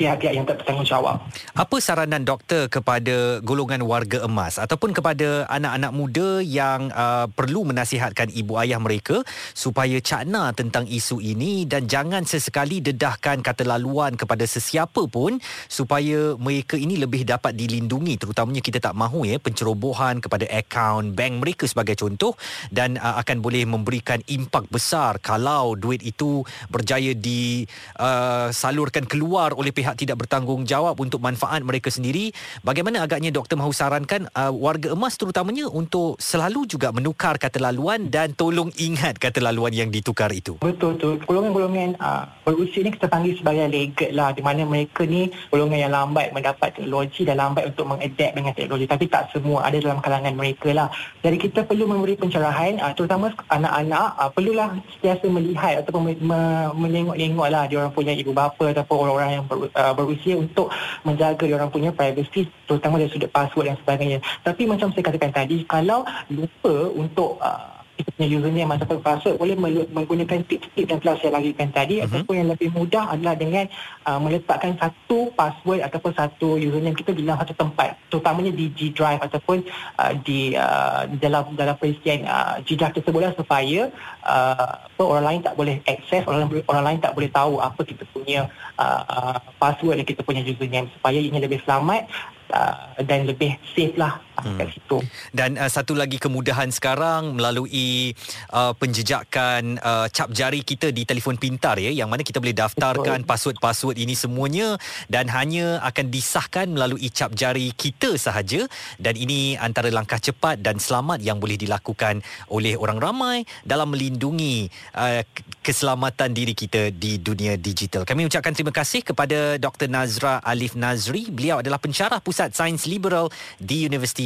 pihak-pihak 0.01 0.33
yang 0.33 0.49
tak 0.49 0.65
bertanggungjawab. 0.65 1.17
Apa 1.53 1.77
saranan 1.81 2.25
doktor 2.25 2.73
kepada 2.73 3.41
golongan 3.45 3.85
warga 3.85 4.25
emas 4.25 4.57
ataupun 4.61 4.97
kepada 4.97 5.45
anak-anak 5.49 5.93
muda 5.93 6.29
yang 6.43 6.89
uh, 6.93 7.29
perlu 7.33 7.69
menasihatkan 7.69 8.33
ibu 8.33 8.57
ayah 8.61 8.81
mereka 8.83 9.23
supaya 9.55 10.01
cakna 10.03 10.53
tentang 10.57 10.85
isu 10.89 11.23
ini 11.23 11.65
dan 11.69 11.87
jangan 11.87 12.27
sesekali 12.27 12.83
dedahkan 12.83 13.41
kata 13.41 13.63
laluan 13.63 14.19
kepada 14.19 14.43
sesiapa 14.45 15.07
pun 15.07 15.39
supaya 15.71 16.35
mereka 16.37 16.75
ini 16.75 16.99
lebih 16.99 17.23
dapat 17.25 17.55
dilindungi 17.55 18.19
terutamanya 18.19 18.61
kita 18.61 18.83
tak 18.83 18.99
mahu 18.99 19.25
ya 19.25 19.39
pencerobohan 19.39 20.19
kepada 20.19 20.51
akaun 20.51 21.15
bank 21.15 21.41
mereka 21.41 21.65
sebagai 21.71 21.95
contoh 21.95 22.35
dan 22.75 22.99
uh, 22.99 23.17
akan 23.23 23.39
boleh 23.39 23.63
memberikan 23.63 24.19
impak 24.27 24.67
besar 24.69 25.23
kalau 25.23 25.79
duit 25.79 26.03
itu 26.03 26.43
berjaya 26.67 27.15
disalurkan 27.15 29.07
keluar 29.07 29.55
oleh 29.55 29.71
pihak 29.71 29.86
tidak 29.95 30.27
bertanggungjawab 30.27 30.99
untuk 30.99 31.23
manfaat 31.23 31.63
mereka 31.63 31.93
sendiri 31.93 32.35
bagaimana 32.67 33.05
agaknya 33.05 33.31
doktor 33.31 33.61
mahu 33.61 33.71
sarankan 33.71 34.27
uh, 34.35 34.51
warga 34.51 34.97
emas 34.97 35.15
terutamanya 35.15 35.69
untuk 35.71 36.17
selalu 36.19 36.67
juga 36.67 36.91
menukar 36.91 37.37
kata 37.37 37.61
laluan 37.61 38.09
dan 38.11 38.33
tolong 38.33 38.73
ingat 38.81 39.21
kata 39.21 39.45
laluan 39.45 39.71
yang 39.71 39.93
ditukar 39.93 40.33
itu 40.33 40.59
Betul 40.59 40.97
tu. 40.97 41.21
Golongan-golongan 41.29 42.01
uh, 42.01 42.25
berusia 42.43 42.81
ni 42.81 42.91
kita 42.91 43.07
panggil 43.07 43.37
sebagai 43.37 43.69
laggard 43.69 44.13
lah 44.17 44.33
di 44.33 44.41
mana 44.41 44.65
mereka 44.65 45.05
ni 45.05 45.29
golongan 45.53 45.79
yang 45.87 45.93
lambat 45.93 46.33
mendapat 46.33 46.73
teknologi 46.73 47.23
dan 47.29 47.37
lambat 47.37 47.69
untuk 47.71 47.85
mengadapt 47.85 48.33
dengan 48.33 48.53
teknologi 48.57 48.87
tapi 48.89 49.05
tak 49.07 49.29
semua 49.31 49.67
ada 49.69 49.77
dalam 49.77 50.01
kalangan 50.01 50.33
mereka 50.33 50.73
lah. 50.73 50.89
Jadi 51.21 51.37
kita 51.37 51.69
perlu 51.69 51.85
memberi 51.85 52.17
pencerahan 52.17 52.81
uh, 52.81 52.93
terutama 52.97 53.35
anak-anak 53.53 54.07
uh, 54.17 54.31
perlulah 54.33 54.73
sentiasa 54.97 55.27
melihat 55.29 55.85
ataupun 55.85 56.03
me- 56.09 56.23
me- 56.23 56.73
menengok-nengok 56.87 57.49
lah 57.51 57.65
dia 57.69 57.83
orang 57.83 57.93
punya 57.93 58.13
ibu 58.17 58.33
bapa 58.33 58.73
ataupun 58.73 58.97
orang-orang 58.97 59.31
yang 59.41 59.45
ber, 59.45 59.69
uh, 59.77 59.93
berusia 59.93 60.35
untuk 60.41 60.73
menjaga 61.05 61.45
orang 61.53 61.69
punya 61.69 61.93
privacy 61.93 62.49
terutama 62.65 62.97
dari 62.97 63.13
sudut 63.13 63.29
password 63.29 63.71
dan 63.71 63.77
sebagainya. 63.85 64.19
Tapi 64.41 64.65
macam 64.65 64.89
saya 64.91 65.05
katakan 65.05 65.33
tadi 65.37 65.63
kalau 65.69 66.03
lupa 66.33 66.75
untuk 66.97 67.37
uh, 67.39 67.76
kita 67.97 68.13
punya 68.13 68.29
username 68.37 68.71
ataupun 68.77 68.99
password 69.01 69.35
boleh 69.41 69.57
menggunakan 69.89 70.45
tips-tips 70.45 70.89
yang 70.93 71.01
telah 71.01 71.17
saya 71.17 71.33
lagikan 71.41 71.73
tadi. 71.73 72.05
Uh-huh. 72.05 72.13
ataupun 72.13 72.35
yang 72.37 72.49
lebih 72.53 72.69
mudah 72.77 73.17
adalah 73.17 73.35
dengan 73.35 73.65
uh, 74.05 74.21
meletakkan 74.21 74.77
satu 74.77 75.33
password 75.33 75.81
ataupun 75.81 76.13
satu 76.13 76.61
username 76.61 76.93
kita 76.93 77.17
di 77.17 77.25
dalam 77.25 77.41
satu 77.41 77.57
tempat. 77.57 77.97
Terutamanya 78.13 78.53
di 78.53 78.69
G 78.77 78.93
Drive 78.93 79.25
ataupun 79.25 79.65
uh, 79.97 80.13
di, 80.21 80.53
uh, 80.53 81.09
dalam 81.17 81.57
dalam 81.57 81.75
persediaan 81.81 82.29
uh, 82.29 82.57
G 82.61 82.77
Drive 82.77 83.01
tersebutlah 83.01 83.33
supaya 83.33 83.89
uh, 84.29 84.73
apa, 84.85 85.03
orang 85.03 85.25
lain 85.25 85.41
tak 85.41 85.55
boleh 85.57 85.77
akses 85.89 86.23
orang 86.29 86.53
orang 86.69 86.85
lain 86.85 86.99
tak 87.01 87.17
boleh 87.17 87.31
tahu 87.33 87.59
apa 87.65 87.81
kita 87.81 88.05
punya 88.13 88.53
uh, 88.77 89.03
uh, 89.09 89.39
password 89.57 90.05
dan 90.05 90.07
kita 90.07 90.21
punya 90.21 90.45
username. 90.45 90.93
Supaya 90.93 91.17
ini 91.17 91.41
lebih 91.41 91.65
selamat 91.65 92.13
uh, 92.53 93.01
dan 93.01 93.25
lebih 93.25 93.57
safe 93.73 93.97
lah 93.97 94.26
uh, 94.41 94.57
kat 94.61 94.69
situ. 94.77 94.99
Dan 95.33 95.57
uh, 95.57 95.71
satu 95.71 95.97
lagi 95.97 96.21
kemudahan 96.21 96.69
sekarang 96.69 97.37
melalui 97.37 98.13
uh, 98.53 98.73
penjejakan 98.77 99.81
uh, 99.81 100.07
cap 100.13 100.29
jari 100.33 100.61
kita 100.61 100.93
di 100.93 101.09
telefon 101.09 101.41
pintar 101.41 101.81
ya 101.81 101.93
yang 101.93 102.13
mana 102.13 102.25
kita 102.25 102.43
boleh 102.43 102.57
daftarkan 102.57 103.25
Betul. 103.25 103.29
password-password 103.29 103.97
ini 103.97 104.13
semuanya 104.13 104.77
dan 105.09 105.31
hanya 105.33 105.81
akan 105.85 106.13
disahkan 106.13 106.69
melalui 106.69 107.09
cap 107.13 107.33
jari 107.33 107.73
kita 107.73 108.19
sahaja 108.21 108.65
dan 109.01 109.15
ini 109.17 109.57
antara 109.57 109.89
langkah 109.89 110.21
cepat 110.21 110.61
dan 110.61 110.77
selamat 110.77 111.23
yang 111.23 111.41
boleh 111.41 111.57
dilakukan 111.57 112.21
oleh 112.53 112.77
orang 112.77 112.99
ramai 113.01 113.37
dalam 113.65 113.93
melindungi 113.93 114.69
uh, 114.97 115.23
keselamatan 115.63 116.31
diri 116.31 116.55
kita 116.55 116.95
di 116.95 117.19
dunia 117.19 117.59
digital. 117.59 118.07
Kami 118.07 118.27
ucapkan 118.27 118.55
terima 118.55 118.71
kasih 118.71 119.03
kepada 119.03 119.59
Dr 119.59 119.91
Nazra 119.91 120.39
Alif 120.43 120.79
Nazri. 120.79 121.27
Beliau 121.31 121.59
adalah 121.59 121.83
pensyarah 121.83 122.23
Pusat 122.23 122.55
Sains 122.55 122.87
Liberal 122.87 123.31
di 123.59 123.83
Universiti 123.87 124.26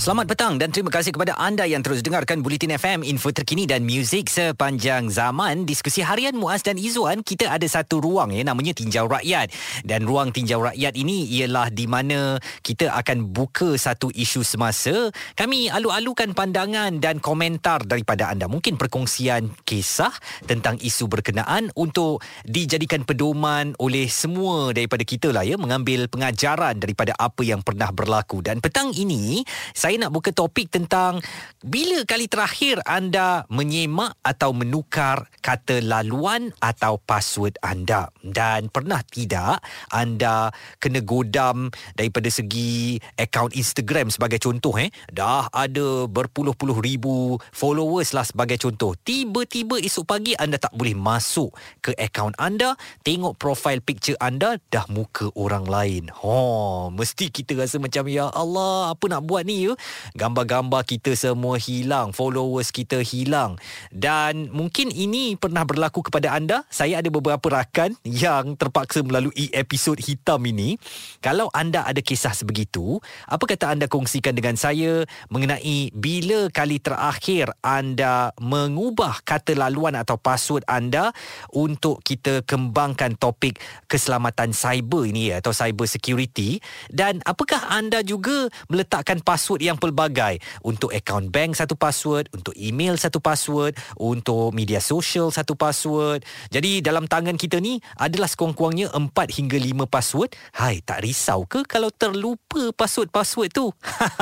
Selamat 0.00 0.32
petang 0.32 0.56
dan 0.56 0.72
terima 0.72 0.88
kasih 0.88 1.12
kepada 1.12 1.36
anda 1.36 1.68
yang 1.68 1.84
terus 1.84 2.00
dengarkan 2.00 2.40
Bulletin 2.40 2.72
FM, 2.72 3.04
info 3.04 3.36
terkini 3.36 3.68
dan 3.68 3.84
muzik 3.84 4.32
sepanjang 4.32 5.12
zaman. 5.12 5.68
Diskusi 5.68 6.00
harian 6.00 6.32
Muaz 6.40 6.64
dan 6.64 6.80
Izzuan, 6.80 7.20
kita 7.20 7.52
ada 7.52 7.68
satu 7.68 8.00
ruang 8.00 8.32
ya 8.32 8.40
namanya 8.40 8.72
Tinjau 8.72 9.04
Rakyat. 9.04 9.52
Dan 9.84 10.08
ruang 10.08 10.32
Tinjau 10.32 10.64
Rakyat 10.64 10.96
ini 10.96 11.28
ialah 11.36 11.68
di 11.68 11.84
mana 11.84 12.40
kita 12.64 12.96
akan 12.96 13.28
buka 13.28 13.76
satu 13.76 14.08
isu 14.08 14.40
semasa. 14.40 15.12
Kami 15.36 15.68
alu-alukan 15.68 16.32
pandangan 16.32 16.96
dan 16.96 17.20
komentar 17.20 17.84
daripada 17.84 18.32
anda. 18.32 18.48
Mungkin 18.48 18.80
perkongsian 18.80 19.52
kisah 19.68 20.16
tentang 20.48 20.80
isu 20.80 21.12
berkenaan 21.12 21.76
untuk 21.76 22.24
dijadikan 22.48 23.04
pedoman 23.04 23.76
oleh 23.76 24.08
semua 24.08 24.72
daripada 24.72 25.04
kita 25.04 25.28
lah 25.28 25.44
ya 25.44 25.60
mengambil 25.60 26.08
pengajaran 26.08 26.80
daripada 26.80 27.12
apa 27.20 27.44
yang 27.44 27.60
pernah 27.60 27.92
berlaku. 27.92 28.40
Dan 28.40 28.64
petang 28.64 28.96
ini 28.96 29.44
saya 29.76 29.89
Saya 29.90 30.06
nak 30.06 30.14
buka 30.14 30.30
topik 30.30 30.70
tentang 30.70 31.18
bila 31.66 32.06
kali 32.06 32.30
terakhir 32.30 32.78
anda 32.86 33.42
menyemak 33.50 34.14
atau 34.22 34.54
menukar 34.54 35.26
kata 35.42 35.82
laluan 35.82 36.54
atau 36.62 36.94
password 37.02 37.58
anda. 37.58 38.06
Dan 38.22 38.70
pernah 38.70 39.02
tidak 39.02 39.58
anda 39.90 40.54
kena 40.78 41.02
godam 41.02 41.74
daripada 41.98 42.30
segi 42.30 43.02
akaun 43.18 43.50
Instagram 43.50 44.14
sebagai 44.14 44.38
contoh 44.38 44.78
eh? 44.78 44.94
Dah 45.10 45.50
ada 45.50 46.06
berpuluh-puluh 46.06 46.78
ribu 46.78 47.42
followers 47.50 48.14
lah 48.14 48.22
sebagai 48.22 48.62
contoh. 48.62 48.94
Tiba-tiba 48.94 49.74
esok 49.82 50.06
pagi 50.06 50.38
anda 50.38 50.62
tak 50.62 50.70
boleh 50.78 50.94
masuk 50.94 51.50
ke 51.82 51.98
akaun 51.98 52.30
anda 52.38 52.78
tengok 53.02 53.34
profile 53.42 53.82
picture 53.82 54.14
anda 54.22 54.54
dah 54.70 54.86
muka 54.86 55.34
orang 55.34 55.66
lain. 55.66 56.14
Ha 56.14 56.94
mesti 56.94 57.26
kita 57.34 57.58
rasa 57.58 57.82
macam 57.82 58.06
ya 58.06 58.30
Allah 58.30 58.94
apa 58.94 59.04
nak 59.10 59.26
buat 59.26 59.42
ni 59.42 59.66
ya 59.66 59.79
gambar-gambar 60.16 60.82
kita 60.86 61.14
semua 61.14 61.60
hilang. 61.60 62.10
Followers 62.10 62.72
kita 62.72 63.02
hilang. 63.04 63.60
Dan 63.92 64.48
mungkin 64.50 64.90
ini 64.90 65.36
pernah 65.36 65.62
berlaku 65.66 66.06
kepada 66.06 66.32
anda. 66.34 66.64
Saya 66.72 66.98
ada 67.02 67.08
beberapa 67.12 67.46
rakan 67.50 67.94
yang 68.06 68.56
terpaksa 68.56 69.04
melalui 69.04 69.52
episod 69.52 69.98
hitam 70.00 70.42
ini. 70.46 70.80
Kalau 71.20 71.52
anda 71.52 71.84
ada 71.84 72.00
kisah 72.00 72.32
sebegitu 72.32 73.00
apa 73.28 73.44
kata 73.46 73.70
anda 73.70 73.86
kongsikan 73.86 74.34
dengan 74.34 74.56
saya 74.56 75.04
mengenai 75.28 75.92
bila 75.94 76.48
kali 76.50 76.82
terakhir 76.82 77.52
anda 77.62 78.32
mengubah 78.40 79.22
kata 79.22 79.54
laluan 79.54 79.94
atau 79.94 80.16
password 80.18 80.66
anda 80.66 81.12
untuk 81.52 82.02
kita 82.02 82.42
kembangkan 82.46 83.14
topik 83.18 83.60
keselamatan 83.86 84.50
cyber 84.56 85.06
ini 85.06 85.34
atau 85.34 85.54
cyber 85.54 85.86
security? 85.86 86.58
Dan 86.90 87.22
apakah 87.22 87.70
anda 87.70 88.02
juga 88.02 88.48
meletakkan 88.66 89.22
password 89.22 89.62
yang 89.62 89.69
pelbagai. 89.76 90.40
Untuk 90.64 90.90
akaun 90.90 91.28
bank 91.28 91.58
satu 91.58 91.76
password 91.76 92.30
untuk 92.34 92.54
email 92.56 92.96
satu 92.96 93.20
password 93.20 93.76
untuk 94.00 94.50
media 94.56 94.80
sosial 94.80 95.28
satu 95.28 95.54
password. 95.54 96.24
Jadi 96.48 96.80
dalam 96.80 97.04
tangan 97.06 97.36
kita 97.36 97.60
ni 97.60 97.78
adalah 97.98 98.26
sekurang-kurangnya 98.30 98.90
4 98.94 99.12
hingga 99.36 99.58
5 99.60 99.86
password. 99.86 100.30
Hai 100.56 100.80
tak 100.80 101.04
risau 101.04 101.44
ke 101.44 101.66
kalau 101.66 101.92
terlupa 101.92 102.72
password-password 102.74 103.50
tu? 103.52 103.70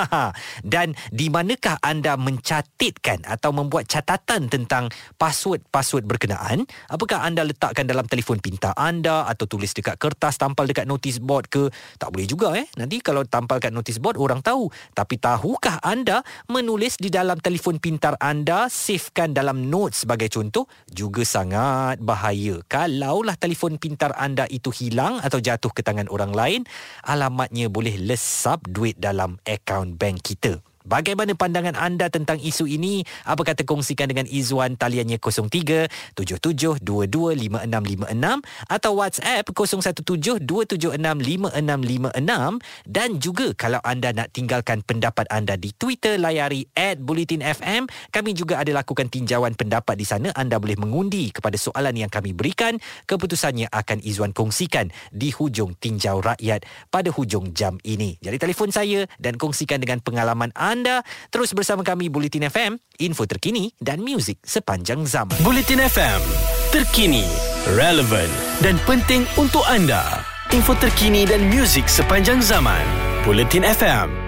Dan 0.72 0.96
di 1.12 1.30
manakah 1.30 1.78
anda 1.80 2.18
mencatatkan 2.18 3.24
atau 3.24 3.54
membuat 3.54 3.86
catatan 3.86 4.50
tentang 4.50 4.90
password-password 5.16 6.04
berkenaan? 6.04 6.64
Apakah 6.90 7.22
anda 7.22 7.44
letakkan 7.44 7.84
dalam 7.84 8.08
telefon 8.08 8.40
pintar 8.42 8.74
anda 8.74 9.28
atau 9.28 9.44
tulis 9.44 9.70
dekat 9.72 10.00
kertas 10.00 10.40
tampal 10.40 10.66
dekat 10.66 10.88
notice 10.88 11.20
board 11.20 11.46
ke? 11.46 11.68
Tak 12.00 12.10
boleh 12.10 12.26
juga 12.26 12.56
eh. 12.56 12.66
Nanti 12.80 12.98
kalau 13.04 13.22
tampal 13.28 13.60
kat 13.60 13.70
notice 13.70 14.00
board 14.00 14.16
orang 14.16 14.40
tahu. 14.40 14.70
Tapi 14.96 15.20
tahukah 15.28 15.76
anda 15.84 16.24
menulis 16.48 16.96
di 16.96 17.12
dalam 17.12 17.36
telefon 17.36 17.76
pintar 17.76 18.16
anda 18.16 18.72
savekan 18.72 19.36
dalam 19.36 19.68
notes 19.68 20.08
sebagai 20.08 20.32
contoh? 20.32 20.64
Juga 20.88 21.20
sangat 21.20 22.00
bahaya. 22.00 22.64
Kalaulah 22.64 23.36
telefon 23.36 23.76
pintar 23.76 24.16
anda 24.16 24.48
itu 24.48 24.72
hilang 24.72 25.20
atau 25.20 25.36
jatuh 25.36 25.68
ke 25.68 25.84
tangan 25.84 26.08
orang 26.08 26.32
lain 26.32 26.60
alamatnya 27.04 27.68
boleh 27.68 28.00
lesap 28.00 28.64
duit 28.64 28.96
dalam 28.96 29.36
akaun 29.44 30.00
bank 30.00 30.24
kita 30.24 30.64
Bagaimana 30.86 31.34
pandangan 31.34 31.74
anda 31.74 32.06
tentang 32.08 32.38
isu 32.38 32.70
ini? 32.70 33.02
Apa 33.26 33.42
kata 33.42 33.66
kongsikan 33.66 34.06
dengan 34.06 34.30
Izwan 34.30 34.78
taliannya 34.78 35.18
03 35.18 36.14
77 36.14 36.78
22 36.80 37.34
5656 37.34 38.70
atau 38.70 38.92
WhatsApp 38.94 39.44
017 39.50 40.46
276 40.46 41.02
5656 41.02 42.62
dan 42.86 43.08
juga 43.18 43.46
kalau 43.58 43.82
anda 43.82 44.14
nak 44.14 44.30
tinggalkan 44.30 44.80
pendapat 44.86 45.26
anda 45.28 45.58
di 45.58 45.74
Twitter 45.74 46.16
layari 46.16 46.64
@bulletinfm 47.02 47.90
kami 48.14 48.30
juga 48.38 48.62
ada 48.62 48.70
lakukan 48.70 49.10
tinjauan 49.10 49.58
pendapat 49.58 49.98
di 49.98 50.06
sana 50.06 50.30
anda 50.38 50.62
boleh 50.62 50.78
mengundi 50.78 51.34
kepada 51.34 51.58
soalan 51.58 51.98
yang 51.98 52.10
kami 52.12 52.30
berikan 52.30 52.78
keputusannya 53.10 53.66
akan 53.74 53.98
Izwan 54.06 54.30
kongsikan 54.30 54.94
di 55.10 55.34
hujung 55.34 55.74
tinjau 55.74 56.22
rakyat 56.22 56.62
pada 56.94 57.10
hujung 57.10 57.50
jam 57.50 57.82
ini. 57.82 58.14
Jadi 58.22 58.38
telefon 58.38 58.70
saya 58.70 59.10
dan 59.18 59.34
kongsikan 59.34 59.82
dengan 59.82 59.98
pengalaman 59.98 60.54
anda 60.54 60.77
anda 60.78 61.02
terus 61.34 61.50
bersama 61.50 61.82
kami 61.82 62.06
Bulletin 62.06 62.46
FM, 62.46 62.78
info 63.02 63.26
terkini 63.26 63.74
dan 63.82 63.98
muzik 63.98 64.38
sepanjang 64.46 65.02
zaman. 65.02 65.34
Bulletin 65.42 65.82
FM, 65.82 66.22
terkini, 66.70 67.26
relevant 67.74 68.30
dan 68.62 68.78
penting 68.86 69.26
untuk 69.34 69.66
anda. 69.66 70.22
Info 70.54 70.78
terkini 70.78 71.26
dan 71.26 71.50
muzik 71.50 71.90
sepanjang 71.90 72.38
zaman. 72.38 72.86
Bulletin 73.26 73.66
FM. 73.66 74.27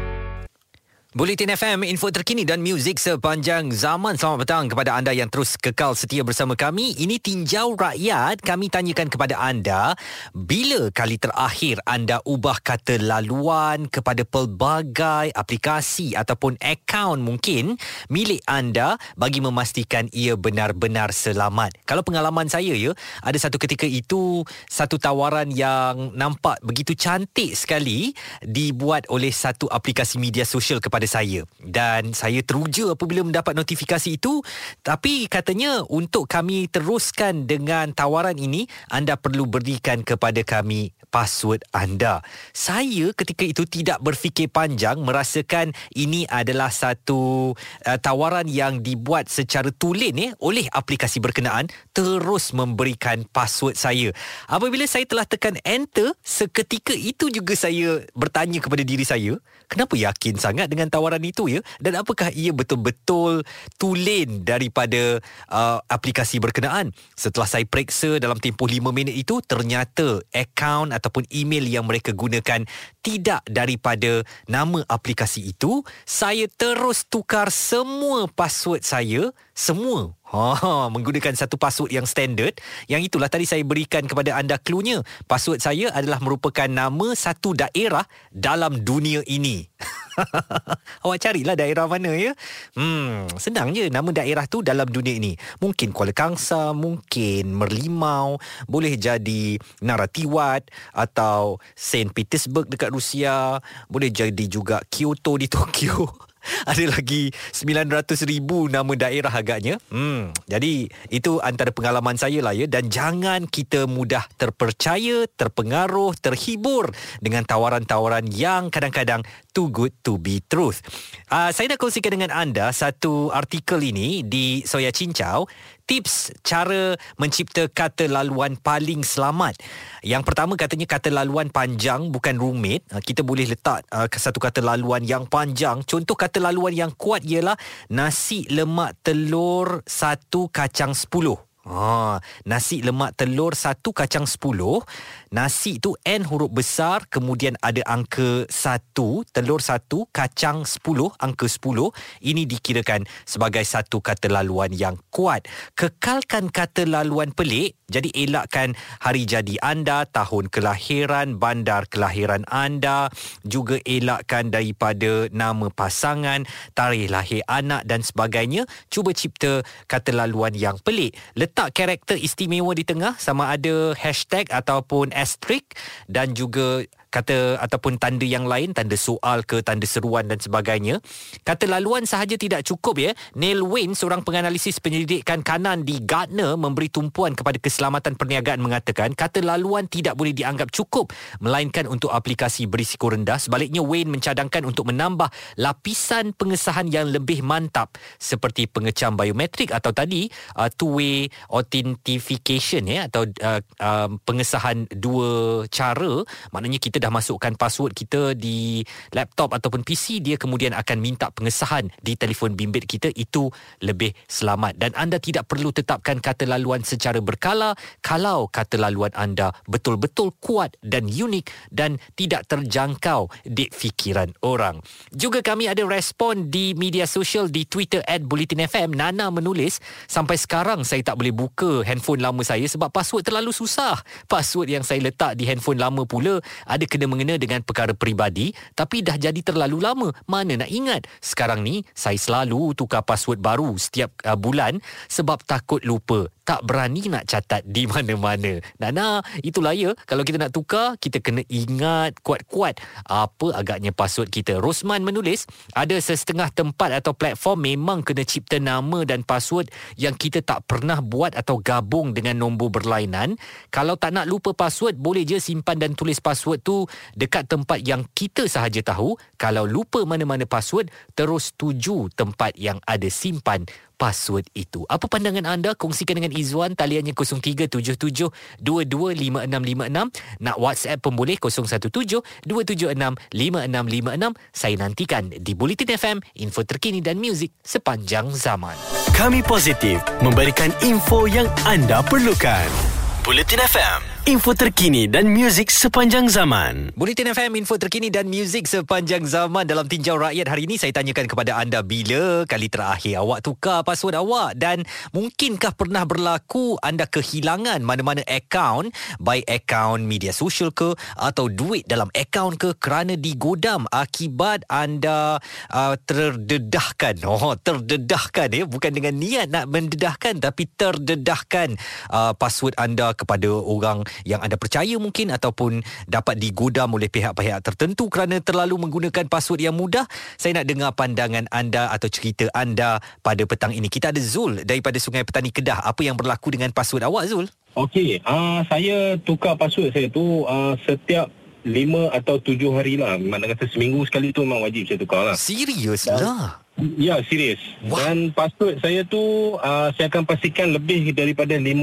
Bulletin 1.11 1.51
FM, 1.51 1.83
info 1.91 2.07
terkini 2.15 2.47
dan 2.47 2.63
muzik 2.63 3.03
sepanjang 3.03 3.75
zaman. 3.75 4.15
Selamat 4.15 4.47
petang 4.47 4.71
kepada 4.71 4.95
anda 4.95 5.11
yang 5.11 5.27
terus 5.27 5.59
kekal 5.59 5.99
setia 5.99 6.23
bersama 6.23 6.55
kami. 6.55 6.95
Ini 6.95 7.19
Tinjau 7.19 7.75
Rakyat. 7.75 8.39
Kami 8.39 8.71
tanyakan 8.71 9.11
kepada 9.11 9.35
anda, 9.43 9.99
bila 10.31 10.87
kali 10.95 11.19
terakhir 11.19 11.83
anda 11.83 12.23
ubah 12.23 12.63
kata 12.63 13.03
laluan 13.03 13.91
kepada 13.91 14.23
pelbagai 14.23 15.35
aplikasi 15.35 16.15
ataupun 16.15 16.55
akaun 16.63 17.27
mungkin 17.27 17.75
milik 18.07 18.47
anda 18.47 18.95
bagi 19.19 19.43
memastikan 19.43 20.07
ia 20.15 20.39
benar-benar 20.39 21.11
selamat. 21.11 21.75
Kalau 21.91 22.07
pengalaman 22.07 22.47
saya 22.47 22.71
ya, 22.71 22.95
ada 23.27 23.35
satu 23.35 23.59
ketika 23.59 23.83
itu 23.83 24.47
satu 24.71 24.95
tawaran 24.95 25.51
yang 25.51 26.15
nampak 26.15 26.63
begitu 26.63 26.95
cantik 26.95 27.59
sekali 27.59 28.15
dibuat 28.47 29.11
oleh 29.11 29.35
satu 29.35 29.67
aplikasi 29.67 30.15
media 30.15 30.47
sosial 30.47 30.79
kepada 30.79 31.00
kepada 31.01 31.17
saya 31.17 31.49
dan 31.65 32.13
saya 32.13 32.45
teruja 32.45 32.93
apabila 32.93 33.25
mendapat 33.25 33.57
notifikasi 33.57 34.21
itu 34.21 34.45
tapi 34.85 35.33
katanya 35.33 35.81
untuk 35.89 36.29
kami 36.29 36.69
teruskan 36.69 37.49
dengan 37.49 37.97
tawaran 37.97 38.37
ini 38.37 38.69
anda 38.93 39.17
perlu 39.17 39.49
berikan 39.49 40.05
kepada 40.05 40.45
kami 40.45 40.93
password 41.11 41.65
anda. 41.75 42.23
Saya 42.55 43.11
ketika 43.17 43.43
itu 43.49 43.65
tidak 43.67 43.99
berfikir 44.05 44.53
panjang 44.53 45.01
merasakan 45.03 45.75
ini 45.97 46.29
adalah 46.31 46.71
satu 46.71 47.53
uh, 47.89 47.99
tawaran 47.99 48.47
yang 48.47 48.85
dibuat 48.85 49.33
secara 49.33 49.75
tulen 49.75 50.15
eh 50.21 50.31
oleh 50.39 50.69
aplikasi 50.71 51.19
berkenaan 51.19 51.67
terus 51.97 52.53
memberikan 52.53 53.27
password 53.33 53.75
saya. 53.75 54.15
Apabila 54.47 54.85
saya 54.85 55.09
telah 55.09 55.25
tekan 55.25 55.59
enter 55.67 56.15
seketika 56.23 56.93
itu 56.95 57.33
juga 57.33 57.59
saya 57.59 58.07
bertanya 58.15 58.63
kepada 58.63 58.87
diri 58.87 59.03
saya, 59.03 59.41
kenapa 59.67 59.99
yakin 59.99 60.39
sangat 60.39 60.67
dengan 60.71 60.90
tawaran 60.91 61.23
itu 61.23 61.47
ya 61.47 61.61
dan 61.79 62.03
apakah 62.03 62.35
ia 62.35 62.51
betul-betul 62.51 63.47
tulen 63.79 64.43
daripada 64.43 65.23
uh, 65.49 65.79
aplikasi 65.87 66.43
berkenaan? 66.43 66.91
Setelah 67.15 67.47
saya 67.47 67.65
periksa 67.65 68.19
dalam 68.19 68.43
tempoh 68.43 68.67
5 68.67 68.91
minit 68.91 69.15
itu 69.15 69.39
ternyata 69.47 70.21
akaun 70.35 70.91
ataupun 70.91 71.25
email 71.31 71.65
yang 71.65 71.87
mereka 71.87 72.11
gunakan 72.11 72.67
tidak 73.01 73.41
daripada 73.47 74.27
nama 74.51 74.85
aplikasi 74.91 75.55
itu, 75.55 75.87
saya 76.05 76.51
terus 76.51 77.07
tukar 77.09 77.49
semua 77.49 78.29
password 78.29 78.83
saya, 78.85 79.33
semua. 79.61 80.17
Ha, 80.33 80.89
menggunakan 80.95 81.37
satu 81.37 81.61
password 81.61 81.93
yang 81.93 82.09
standard. 82.09 82.57
Yang 82.89 83.13
itulah 83.13 83.29
tadi 83.29 83.45
saya 83.45 83.61
berikan 83.61 84.09
kepada 84.09 84.41
anda 84.41 84.57
cluenya. 84.57 85.05
Password 85.29 85.61
saya 85.61 85.93
adalah 85.93 86.17
merupakan 86.25 86.65
nama 86.65 87.13
satu 87.13 87.53
daerah 87.53 88.09
dalam 88.33 88.81
dunia 88.81 89.21
ini. 89.29 89.69
Awak 91.05 91.19
carilah 91.21 91.55
daerah 91.57 91.85
mana 91.85 92.17
ya? 92.17 92.33
Hmm, 92.73 93.29
senang 93.37 93.77
je 93.77 93.93
nama 93.93 94.09
daerah 94.09 94.49
tu 94.49 94.65
dalam 94.65 94.89
dunia 94.89 95.21
ini. 95.21 95.37
Mungkin 95.61 95.93
Kuala 95.93 96.17
Kangsar, 96.17 96.77
mungkin 96.77 97.57
Merlimau 97.57 98.37
Boleh 98.69 99.01
jadi 99.01 99.57
Naratiwat 99.81 100.69
Atau 100.93 101.63
St. 101.73 102.13
Petersburg 102.13 102.69
dekat 102.69 102.93
Rusia 102.93 103.65
Boleh 103.89 104.13
jadi 104.13 104.45
juga 104.45 104.85
Kyoto 104.93 105.41
di 105.41 105.49
Tokyo 105.55 106.30
ada 106.71 106.85
lagi 106.89 107.31
900 107.53 108.29
ribu 108.29 108.67
nama 108.67 108.93
daerah 108.97 109.33
agaknya. 109.33 109.77
Hmm, 109.93 110.33
jadi 110.49 110.89
itu 111.13 111.39
antara 111.41 111.71
pengalaman 111.73 112.17
saya 112.17 112.41
lah 112.41 112.57
ya. 112.57 112.67
Dan 112.67 112.89
jangan 112.89 113.47
kita 113.47 113.85
mudah 113.87 114.25
terpercaya, 114.37 115.29
terpengaruh, 115.37 116.17
terhibur 116.19 116.93
dengan 117.21 117.45
tawaran-tawaran 117.45 118.29
yang 118.33 118.69
kadang-kadang 118.73 119.25
too 119.51 119.69
good 119.69 119.93
to 120.01 120.17
be 120.17 120.41
truth. 120.47 120.81
Uh, 121.29 121.51
saya 121.51 121.71
nak 121.75 121.79
kongsikan 121.83 122.15
dengan 122.15 122.31
anda 122.33 122.71
satu 122.71 123.35
artikel 123.35 123.83
ini 123.83 124.23
di 124.25 124.63
Soya 124.65 124.95
Cincau 124.95 125.47
tips 125.91 126.31
cara 126.47 126.95
mencipta 127.19 127.67
kata 127.67 128.07
laluan 128.07 128.55
paling 128.55 129.03
selamat. 129.03 129.59
Yang 130.07 130.23
pertama 130.23 130.55
katanya 130.55 130.87
kata 130.87 131.11
laluan 131.11 131.51
panjang 131.51 132.15
bukan 132.15 132.39
rumit. 132.39 132.87
Ah, 132.95 133.03
kita 133.03 133.27
boleh 133.27 133.51
letak 133.51 133.83
uh, 133.91 134.07
satu 134.07 134.39
kata 134.39 134.63
laluan 134.63 135.03
yang 135.03 135.27
panjang. 135.27 135.83
Contoh 135.83 136.15
kata 136.15 136.39
laluan 136.39 136.71
yang 136.71 136.95
kuat 136.95 137.27
ialah 137.27 137.59
nasi 137.91 138.47
lemak 138.47 139.03
telur 139.03 139.83
satu 139.83 140.47
kacang 140.47 140.95
sepuluh. 140.95 141.50
Ha, 141.61 142.17
nasi 142.49 142.81
lemak 142.81 143.21
telur 143.21 143.53
satu 143.53 143.93
kacang 143.93 144.25
sepuluh. 144.25 144.81
Nasi 145.29 145.77
tu 145.77 145.93
N 146.09 146.25
huruf 146.25 146.49
besar, 146.51 147.05
kemudian 147.07 147.55
ada 147.61 147.85
angka 147.85 148.49
satu, 148.49 149.23
telur 149.29 149.61
satu, 149.61 150.09
kacang 150.09 150.65
sepuluh, 150.65 151.13
angka 151.21 151.47
sepuluh. 151.47 151.93
Ini 152.25 152.49
dikirakan 152.49 153.05
sebagai 153.29 153.63
satu 153.63 154.01
kata 154.01 154.33
laluan 154.33 154.73
yang 154.73 154.97
kuat. 155.13 155.47
Kekalkan 155.77 156.49
kata 156.49 156.89
laluan 156.89 157.31
pelik, 157.37 157.77
jadi 157.87 158.09
elakkan 158.17 158.75
hari 158.99 159.29
jadi 159.29 159.61
anda, 159.61 160.09
tahun 160.09 160.49
kelahiran, 160.49 161.37
bandar 161.39 161.87
kelahiran 161.93 162.43
anda, 162.49 163.13
juga 163.45 163.79
elakkan 163.85 164.49
daripada 164.49 165.29
nama 165.31 165.69
pasangan, 165.71 166.49
tarikh 166.75 167.13
lahir 167.13 167.45
anak 167.47 167.85
dan 167.85 168.01
sebagainya. 168.03 168.65
Cuba 168.89 169.15
cipta 169.15 169.63
kata 169.87 170.11
laluan 170.11 170.57
yang 170.57 170.81
pelik. 170.83 171.15
Letak 171.51 171.75
karakter 171.75 172.15
istimewa 172.15 172.71
di 172.79 172.87
tengah 172.87 173.19
sama 173.19 173.51
ada 173.51 173.91
hashtag 173.99 174.47
ataupun 174.55 175.11
asterisk 175.11 175.75
dan 176.07 176.31
juga 176.31 176.87
kata 177.11 177.59
ataupun 177.59 177.99
tanda 177.99 178.23
yang 178.23 178.47
lain 178.47 178.71
tanda 178.71 178.95
soal 178.95 179.43
ke 179.43 179.61
tanda 179.67 179.85
seruan 179.85 180.31
dan 180.31 180.39
sebagainya. 180.39 181.03
Kata 181.43 181.67
laluan 181.67 182.07
sahaja 182.07 182.39
tidak 182.39 182.63
cukup 182.63 183.03
ya. 183.03 183.13
Neil 183.35 183.67
Wayne 183.67 183.99
seorang 183.99 184.23
penganalisis 184.23 184.79
penyelidikan 184.79 185.43
kanan 185.43 185.83
di 185.83 185.99
Gartner 186.01 186.55
memberi 186.55 186.87
tumpuan 186.87 187.35
kepada 187.35 187.59
keselamatan 187.59 188.15
perniagaan 188.15 188.63
mengatakan 188.63 189.13
kata 189.19 189.43
laluan 189.43 189.91
tidak 189.91 190.15
boleh 190.15 190.31
dianggap 190.31 190.71
cukup 190.71 191.11
melainkan 191.43 191.91
untuk 191.91 192.15
aplikasi 192.15 192.71
berisiko 192.71 193.11
rendah. 193.11 193.43
Sebaliknya 193.43 193.83
Wayne 193.83 194.15
mencadangkan 194.15 194.63
untuk 194.63 194.87
menambah 194.95 195.27
lapisan 195.59 196.31
pengesahan 196.39 196.87
yang 196.87 197.11
lebih 197.11 197.43
mantap 197.43 197.99
seperti 198.23 198.71
pengecam 198.71 199.19
biometrik 199.19 199.75
atau 199.75 199.91
tadi 199.91 200.31
uh, 200.55 200.71
two 200.71 201.03
way 201.03 201.27
authentication 201.51 202.87
ya 202.87 203.11
atau 203.11 203.27
uh, 203.43 203.59
uh, 203.83 204.09
pengesahan 204.23 204.87
dua 204.95 205.67
cara. 205.67 206.23
Maknanya 206.55 206.79
kita 206.79 207.00
dah 207.01 207.09
masukkan 207.09 207.57
password 207.57 207.97
kita 207.97 208.37
di 208.37 208.85
laptop 209.17 209.57
ataupun 209.57 209.83
PC 209.83 210.21
dia 210.21 210.37
kemudian 210.37 210.77
akan 210.77 211.01
minta 211.01 211.33
pengesahan 211.33 211.89
di 212.05 212.15
telefon 212.15 212.53
bimbit 212.55 212.85
kita 212.85 213.09
itu 213.17 213.49
lebih 213.81 214.13
selamat 214.29 214.77
dan 214.77 214.93
anda 214.95 215.17
tidak 215.17 215.49
perlu 215.49 215.73
tetapkan 215.73 216.21
kata 216.21 216.45
laluan 216.45 216.85
secara 216.85 217.19
berkala 217.25 217.73
kalau 218.05 218.47
kata 218.47 218.77
laluan 218.77 219.11
anda 219.17 219.57
betul-betul 219.65 220.37
kuat 220.39 220.77
dan 220.85 221.09
unik 221.09 221.73
dan 221.73 221.97
tidak 222.15 222.45
terjangkau 222.51 223.33
di 223.47 223.71
fikiran 223.73 224.35
orang. 224.45 224.83
Juga 225.15 225.41
kami 225.41 225.71
ada 225.71 225.87
respon 225.87 226.51
di 226.51 226.77
media 226.77 227.07
sosial 227.07 227.49
di 227.49 227.65
Twitter 227.65 228.05
at 228.05 228.21
Bulletin 228.27 228.67
FM. 228.67 228.93
Nana 228.93 229.31
menulis, 229.31 229.79
sampai 230.11 230.37
sekarang 230.37 230.83
saya 230.83 231.01
tak 231.01 231.17
boleh 231.17 231.33
buka 231.33 231.87
handphone 231.87 232.21
lama 232.21 232.43
saya 232.43 232.67
sebab 232.67 232.91
password 232.91 233.25
terlalu 233.25 233.55
susah. 233.55 233.97
Password 234.27 234.69
yang 234.81 234.85
saya 234.85 235.01
letak 235.01 235.39
di 235.39 235.47
handphone 235.47 235.79
lama 235.79 236.03
pula 236.05 236.43
ada 236.67 236.85
kena-mengena 236.91 237.39
dengan 237.39 237.63
perkara 237.63 237.95
peribadi 237.95 238.51
tapi 238.75 239.07
dah 239.07 239.15
jadi 239.15 239.39
terlalu 239.39 239.79
lama. 239.79 240.09
Mana 240.27 240.59
nak 240.59 240.71
ingat? 240.75 241.07
Sekarang 241.23 241.63
ni 241.63 241.87
saya 241.95 242.19
selalu 242.19 242.75
tukar 242.75 243.07
password 243.07 243.39
baru 243.39 243.79
setiap 243.79 244.11
uh, 244.27 244.35
bulan 244.35 244.83
sebab 245.07 245.47
takut 245.47 245.79
lupa 245.87 246.27
tak 246.51 246.67
berani 246.67 247.07
nak 247.07 247.31
catat 247.31 247.63
di 247.63 247.87
mana-mana. 247.87 248.59
Nana, 248.83 249.23
itulah 249.39 249.71
ya. 249.71 249.95
Kalau 250.03 250.27
kita 250.27 250.43
nak 250.43 250.51
tukar, 250.51 250.99
kita 250.99 251.23
kena 251.23 251.47
ingat 251.47 252.19
kuat-kuat 252.27 252.83
apa 253.07 253.55
agaknya 253.55 253.95
password 253.95 254.35
kita. 254.35 254.59
Rosman 254.59 255.07
menulis, 255.07 255.47
ada 255.79 255.95
sesetengah 255.95 256.51
tempat 256.51 256.91
atau 256.91 257.15
platform 257.15 257.71
memang 257.71 258.03
kena 258.03 258.27
cipta 258.27 258.59
nama 258.59 259.07
dan 259.07 259.23
password 259.23 259.71
yang 259.95 260.19
kita 260.19 260.43
tak 260.43 260.67
pernah 260.67 260.99
buat 260.99 261.39
atau 261.39 261.63
gabung 261.63 262.19
dengan 262.19 262.35
nombor 262.43 262.75
berlainan. 262.75 263.39
Kalau 263.71 263.95
tak 263.95 264.11
nak 264.11 264.27
lupa 264.27 264.51
password, 264.51 264.99
boleh 264.99 265.23
je 265.23 265.39
simpan 265.39 265.79
dan 265.79 265.95
tulis 265.95 266.19
password 266.19 266.67
tu 266.67 266.83
dekat 267.15 267.47
tempat 267.47 267.79
yang 267.87 268.03
kita 268.11 268.51
sahaja 268.51 268.83
tahu. 268.83 269.15
Kalau 269.39 269.71
lupa 269.71 270.03
mana-mana 270.03 270.51
password, 270.51 270.91
terus 271.15 271.55
tuju 271.55 272.11
tempat 272.19 272.59
yang 272.59 272.83
ada 272.91 273.07
simpan 273.07 273.63
password 274.01 274.49
itu. 274.57 274.89
Apa 274.89 275.05
pandangan 275.05 275.45
anda? 275.45 275.77
Kongsikan 275.77 276.17
dengan 276.17 276.33
Izzuan. 276.33 276.73
Taliannya 276.73 277.13
0377225656. 277.13 280.09
Nak 280.41 280.57
WhatsApp 280.57 281.05
pun 281.05 281.13
boleh 281.13 281.37
0172765656. 281.37 284.33
Saya 284.57 284.75
nantikan 284.81 285.29
di 285.29 285.53
Bulletin 285.53 285.93
FM, 286.01 286.25
info 286.41 286.65
terkini 286.65 287.05
dan 287.05 287.21
muzik 287.21 287.53
sepanjang 287.61 288.33
zaman. 288.33 288.73
Kami 289.13 289.45
positif 289.45 290.01
memberikan 290.25 290.73
info 290.81 291.29
yang 291.29 291.45
anda 291.69 292.01
perlukan. 292.01 292.73
Bulletin 293.21 293.61
FM 293.61 294.20
info 294.29 294.53
terkini 294.53 295.09
dan 295.09 295.33
muzik 295.33 295.73
sepanjang 295.73 296.29
zaman. 296.29 296.93
Bulletin 296.93 297.33
FM, 297.33 297.57
info 297.57 297.81
terkini 297.81 298.13
dan 298.13 298.29
muzik 298.29 298.69
sepanjang 298.69 299.25
zaman 299.25 299.65
dalam 299.65 299.89
tinjau 299.89 300.21
rakyat 300.21 300.45
hari 300.45 300.69
ini 300.69 300.77
saya 300.77 300.93
tanyakan 300.93 301.25
kepada 301.25 301.57
anda 301.57 301.81
bila 301.81 302.45
kali 302.45 302.69
terakhir 302.69 303.17
awak 303.25 303.41
tukar 303.41 303.81
password 303.81 304.21
awak 304.21 304.61
dan 304.61 304.85
mungkinkah 305.17 305.73
pernah 305.73 306.05
berlaku 306.05 306.77
anda 306.85 307.09
kehilangan 307.09 307.81
mana-mana 307.81 308.21
akaun 308.29 308.93
baik 309.17 309.49
akaun 309.49 310.05
media 310.05 310.37
sosial 310.37 310.69
ke 310.69 310.93
atau 311.17 311.49
duit 311.49 311.89
dalam 311.89 312.13
akaun 312.13 312.61
ke 312.61 312.77
kerana 312.77 313.17
digodam 313.17 313.89
akibat 313.89 314.69
anda 314.69 315.41
uh, 315.73 315.97
terdedahkan. 315.97 317.25
Oh, 317.25 317.57
terdedahkan 317.57 318.53
ya, 318.53 318.69
bukan 318.69 318.93
dengan 318.93 319.17
niat 319.17 319.49
nak 319.49 319.65
mendedahkan 319.73 320.45
tapi 320.45 320.69
terdedahkan 320.77 321.81
uh, 322.13 322.37
password 322.37 322.77
anda 322.77 323.17
kepada 323.17 323.49
orang 323.49 324.10
yang 324.27 324.41
anda 324.43 324.57
percaya 324.61 324.97
mungkin 324.97 325.33
ataupun 325.35 325.81
dapat 326.07 326.37
digodam 326.37 326.95
oleh 326.97 327.09
pihak-pihak 327.11 327.61
tertentu 327.65 328.09
kerana 328.13 328.39
terlalu 328.43 328.77
menggunakan 328.87 329.27
password 329.27 329.65
yang 329.65 329.77
mudah. 329.77 330.05
Saya 330.37 330.61
nak 330.61 330.67
dengar 330.69 330.91
pandangan 330.95 331.47
anda 331.51 331.89
atau 331.91 332.09
cerita 332.11 332.51
anda 332.53 332.99
pada 333.25 333.43
petang 333.45 333.75
ini. 333.75 333.87
Kita 333.87 334.11
ada 334.11 334.21
Zul 334.21 334.63
daripada 334.67 334.97
Sungai 334.97 335.23
Petani 335.23 335.55
Kedah. 335.55 335.83
Apa 335.85 336.05
yang 336.05 336.19
berlaku 336.19 336.55
dengan 336.55 336.71
password 336.75 337.07
awak 337.07 337.27
Zul? 337.31 337.47
Okey, 337.79 338.19
uh, 338.27 338.67
saya 338.67 339.15
tukar 339.23 339.55
password 339.55 339.95
saya 339.95 340.11
tu 340.11 340.43
uh, 340.43 340.75
setiap 340.83 341.31
lima 341.63 342.09
atau 342.11 342.41
tujuh 342.41 342.73
hari 342.73 342.99
lah. 342.99 343.15
Mana 343.21 343.47
kata 343.47 343.69
seminggu 343.69 344.03
sekali 344.09 344.33
tu 344.33 344.43
memang 344.43 344.65
wajib 344.65 344.89
saya 344.89 344.99
tukar 344.99 345.23
lah. 345.23 345.37
Serius 345.37 346.09
lah. 346.09 346.61
Ya, 346.97 347.21
serius. 347.29 347.61
Dan 347.85 348.33
password 348.33 348.81
saya 348.81 349.05
tu 349.05 349.55
uh, 349.61 349.93
saya 349.95 350.09
akan 350.09 350.25
pastikan 350.25 350.73
lebih 350.73 351.13
daripada 351.13 351.53
15 351.53 351.77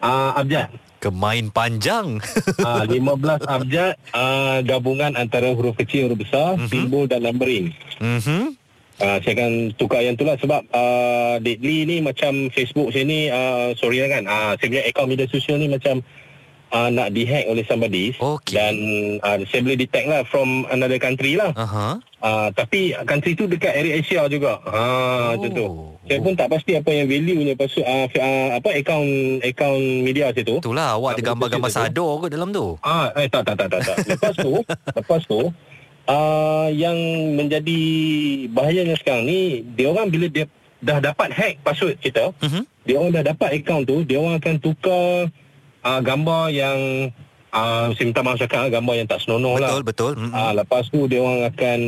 uh, 0.00 0.32
abjad. 0.40 0.72
Kemain 1.00 1.48
panjang. 1.48 2.20
Uh, 2.60 2.84
15 2.84 3.40
abjad 3.48 3.96
uh, 4.12 4.60
gabungan 4.60 5.16
antara 5.16 5.50
huruf 5.50 5.74
kecil, 5.74 6.06
huruf 6.06 6.20
besar, 6.20 6.54
Mhm. 6.54 6.68
simbol 6.68 7.04
dan 7.04 7.24
numbering. 7.24 7.72
Mhm. 7.98 8.54
Uh, 9.00 9.16
saya 9.18 9.32
akan 9.34 9.52
tukar 9.74 10.04
yang 10.04 10.12
tu 10.12 10.22
lah 10.22 10.36
sebab 10.36 10.60
uh, 10.68 11.40
lately 11.40 11.88
ni 11.88 11.96
macam 11.98 12.52
Facebook 12.52 12.92
saya 12.92 13.02
ni, 13.02 13.26
uh, 13.26 13.72
sorry 13.74 14.04
lah 14.04 14.12
kan, 14.12 14.24
uh, 14.24 14.52
saya 14.54 14.68
punya 14.68 14.84
akaun 14.84 15.08
media 15.08 15.24
sosial 15.26 15.56
ni 15.56 15.66
macam 15.66 16.04
uh, 16.68 16.88
nak 16.92 17.10
dihack 17.10 17.48
oleh 17.48 17.64
somebody. 17.64 18.12
Okey. 18.14 18.52
Dan 18.52 18.74
uh, 19.18 19.40
saya 19.46 19.64
boleh 19.64 19.80
detect 19.80 20.04
lah 20.04 20.20
from 20.22 20.68
another 20.68 21.00
country 21.00 21.32
lah. 21.34 21.56
Aha. 21.56 21.96
Uh, 22.20 22.52
tapi 22.52 22.92
country 23.02 23.32
tu 23.32 23.48
dekat 23.48 23.72
area 23.72 23.96
Asia 23.96 24.28
juga. 24.28 24.60
Ha 24.62 24.76
Oh. 24.76 25.28
macam 25.34 25.50
tu. 25.50 25.66
Saya 26.04 26.18
pun 26.20 26.34
tak 26.34 26.48
pasti 26.48 26.72
apa 26.74 26.90
yang 26.90 27.06
value-nya 27.06 27.54
pasal 27.54 27.80
uh, 27.80 28.06
uh, 28.10 28.48
apa 28.54 28.68
akaun 28.74 29.08
akaun 29.40 29.80
media 30.00 30.28
saya 30.28 30.44
tu. 30.44 30.60
Itulah 30.60 30.94
awak 30.94 31.16
ada 31.16 31.22
Ah, 31.22 31.26
gambar-gambar 31.30 31.70
sador 31.70 32.12
ke 32.20 32.26
dalam 32.28 32.50
tu. 32.50 32.76
Ah, 32.80 33.08
eh 33.14 33.24
tak 33.24 33.42
tak 33.42 33.56
tak 33.56 33.68
tak. 33.70 33.80
tak. 33.82 33.96
Lepas 34.06 34.34
tu, 34.36 34.52
lepas 34.98 35.20
tu 35.24 35.40
uh, 36.06 36.68
yang 36.68 36.96
menjadi 37.34 37.80
bahayanya 38.48 38.94
sekarang 38.94 39.24
ni, 39.24 39.40
dia 39.70 39.88
orang 39.88 40.08
bila 40.08 40.26
dia 40.26 40.44
dah 40.78 40.98
dapat 40.98 41.28
hack 41.30 41.54
password 41.60 41.96
kita, 41.98 42.36
Mhm. 42.36 42.62
dia 42.84 42.94
orang 42.96 43.12
dah 43.14 43.24
dapat 43.26 43.48
akaun 43.54 43.82
tu, 43.82 44.02
dia 44.02 44.16
orang 44.16 44.36
akan 44.36 44.54
tukar 44.56 45.28
uh, 45.80 46.00
gambar 46.00 46.42
yang 46.50 47.08
uh, 47.52 47.86
saya 47.94 48.04
minta 48.06 48.22
maaf 48.22 48.38
cakap 48.38 48.70
gambar 48.70 48.94
yang 48.96 49.08
tak 49.10 49.20
senonoh 49.22 49.58
lah. 49.58 49.70
Betul 49.70 49.82
betul. 49.84 50.12
Mhm. 50.18 50.32
Ah, 50.32 50.52
lepas 50.54 50.84
tu 50.88 51.06
dia 51.06 51.20
orang 51.22 51.46
akan 51.50 51.80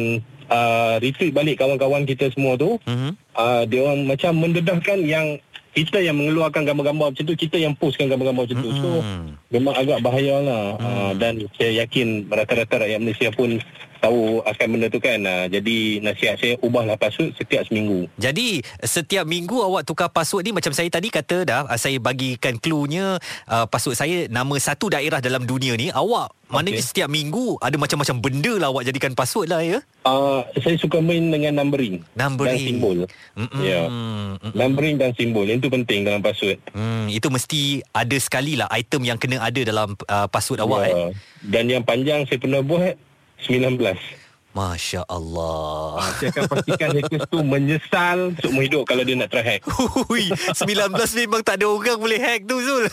uh, 0.50 0.94
retweet 1.00 1.32
balik 1.32 1.56
kawan-kawan 1.58 2.02
kita 2.04 2.30
semua 2.34 2.58
tu. 2.58 2.78
Mhm. 2.86 3.10
Uh, 3.32 3.62
dia 3.66 3.80
orang 3.82 4.04
macam 4.04 4.32
mendedahkan 4.36 4.98
yang 5.02 5.38
kita 5.72 6.04
yang 6.04 6.20
mengeluarkan 6.20 6.68
gambar-gambar 6.68 7.16
macam 7.16 7.24
tu, 7.24 7.32
kita 7.32 7.56
yang 7.56 7.72
postkan 7.72 8.12
gambar-gambar 8.12 8.44
macam 8.44 8.58
tu. 8.60 8.70
So 8.76 8.88
Mhm. 9.00 9.24
memang 9.48 9.74
agak 9.74 9.98
bahaya 10.04 10.36
lah. 10.44 10.64
Uh, 10.76 11.12
dan 11.16 11.40
saya 11.56 11.86
yakin 11.86 12.28
rata-rata 12.28 12.84
rakyat 12.84 13.00
Malaysia 13.00 13.32
pun 13.32 13.56
tahu 14.02 14.42
akan 14.42 14.66
benda 14.74 14.86
tu 14.90 14.98
kan. 14.98 15.22
Uh, 15.22 15.46
jadi 15.46 16.02
nasihat 16.02 16.34
saya 16.42 16.54
ubahlah 16.58 16.98
password 16.98 17.30
setiap 17.38 17.62
seminggu. 17.70 18.10
Jadi 18.18 18.66
setiap 18.82 19.22
minggu 19.22 19.62
awak 19.62 19.86
tukar 19.86 20.10
password 20.10 20.50
ni 20.50 20.52
macam 20.52 20.74
saya 20.74 20.90
tadi 20.90 21.08
kata 21.08 21.46
dah 21.46 21.60
uh, 21.70 21.78
saya 21.78 22.02
bagikan 22.02 22.58
cluenya 22.58 23.22
uh, 23.46 23.64
password 23.70 23.94
saya 23.94 24.26
nama 24.26 24.58
satu 24.58 24.90
daerah 24.90 25.22
dalam 25.22 25.46
dunia 25.46 25.78
ni 25.78 25.94
awak 25.94 26.34
okay. 26.34 26.50
maknanya 26.50 26.82
setiap 26.82 27.08
minggu 27.08 27.62
ada 27.62 27.78
macam-macam 27.78 28.16
benda 28.18 28.52
lah 28.58 28.68
awak 28.74 28.90
jadikan 28.90 29.14
password 29.14 29.46
lah 29.46 29.62
ya. 29.62 29.78
Uh, 30.02 30.42
saya 30.58 30.74
suka 30.82 30.98
main 30.98 31.30
dengan 31.30 31.62
numbering, 31.62 32.02
Numbering. 32.18 32.58
dan 32.58 32.66
simbol. 32.66 32.98
Mm-mm. 33.38 33.62
Ya. 33.62 33.86
Mm-mm. 33.86 34.50
Numbering 34.50 34.98
dan 34.98 35.14
simbol 35.14 35.46
itu 35.46 35.70
penting 35.70 36.02
dalam 36.02 36.18
password. 36.18 36.58
Hmm, 36.74 37.06
itu 37.06 37.30
mesti 37.30 37.86
ada 37.94 38.18
sekali 38.18 38.58
lah 38.58 38.66
item 38.74 39.06
yang 39.06 39.14
kena 39.14 39.38
ada 39.38 39.62
dalam 39.62 39.94
uh, 40.10 40.26
password 40.26 40.58
awak 40.66 40.90
eh. 40.90 41.14
Dan 41.46 41.70
yang 41.70 41.86
panjang 41.86 42.26
saya 42.26 42.42
pernah 42.42 42.58
buat 42.66 42.98
19. 43.46 44.22
Masya 44.52 45.08
Allah. 45.08 45.96
Ah, 45.96 46.12
saya 46.20 46.28
akan 46.28 46.44
pastikan 46.44 46.92
hackers 46.92 47.24
tu 47.32 47.40
menyesal 47.40 48.36
seumur 48.36 48.68
hidup 48.68 48.84
kalau 48.84 49.00
dia 49.00 49.16
nak 49.16 49.32
try 49.32 49.40
hack. 49.40 49.64
Hui, 49.64 50.28
19 50.28 50.92
memang 51.24 51.40
tak 51.40 51.56
ada 51.56 51.72
orang 51.72 51.96
boleh 51.96 52.20
hack 52.20 52.44
tu 52.44 52.60
Zul. 52.60 52.84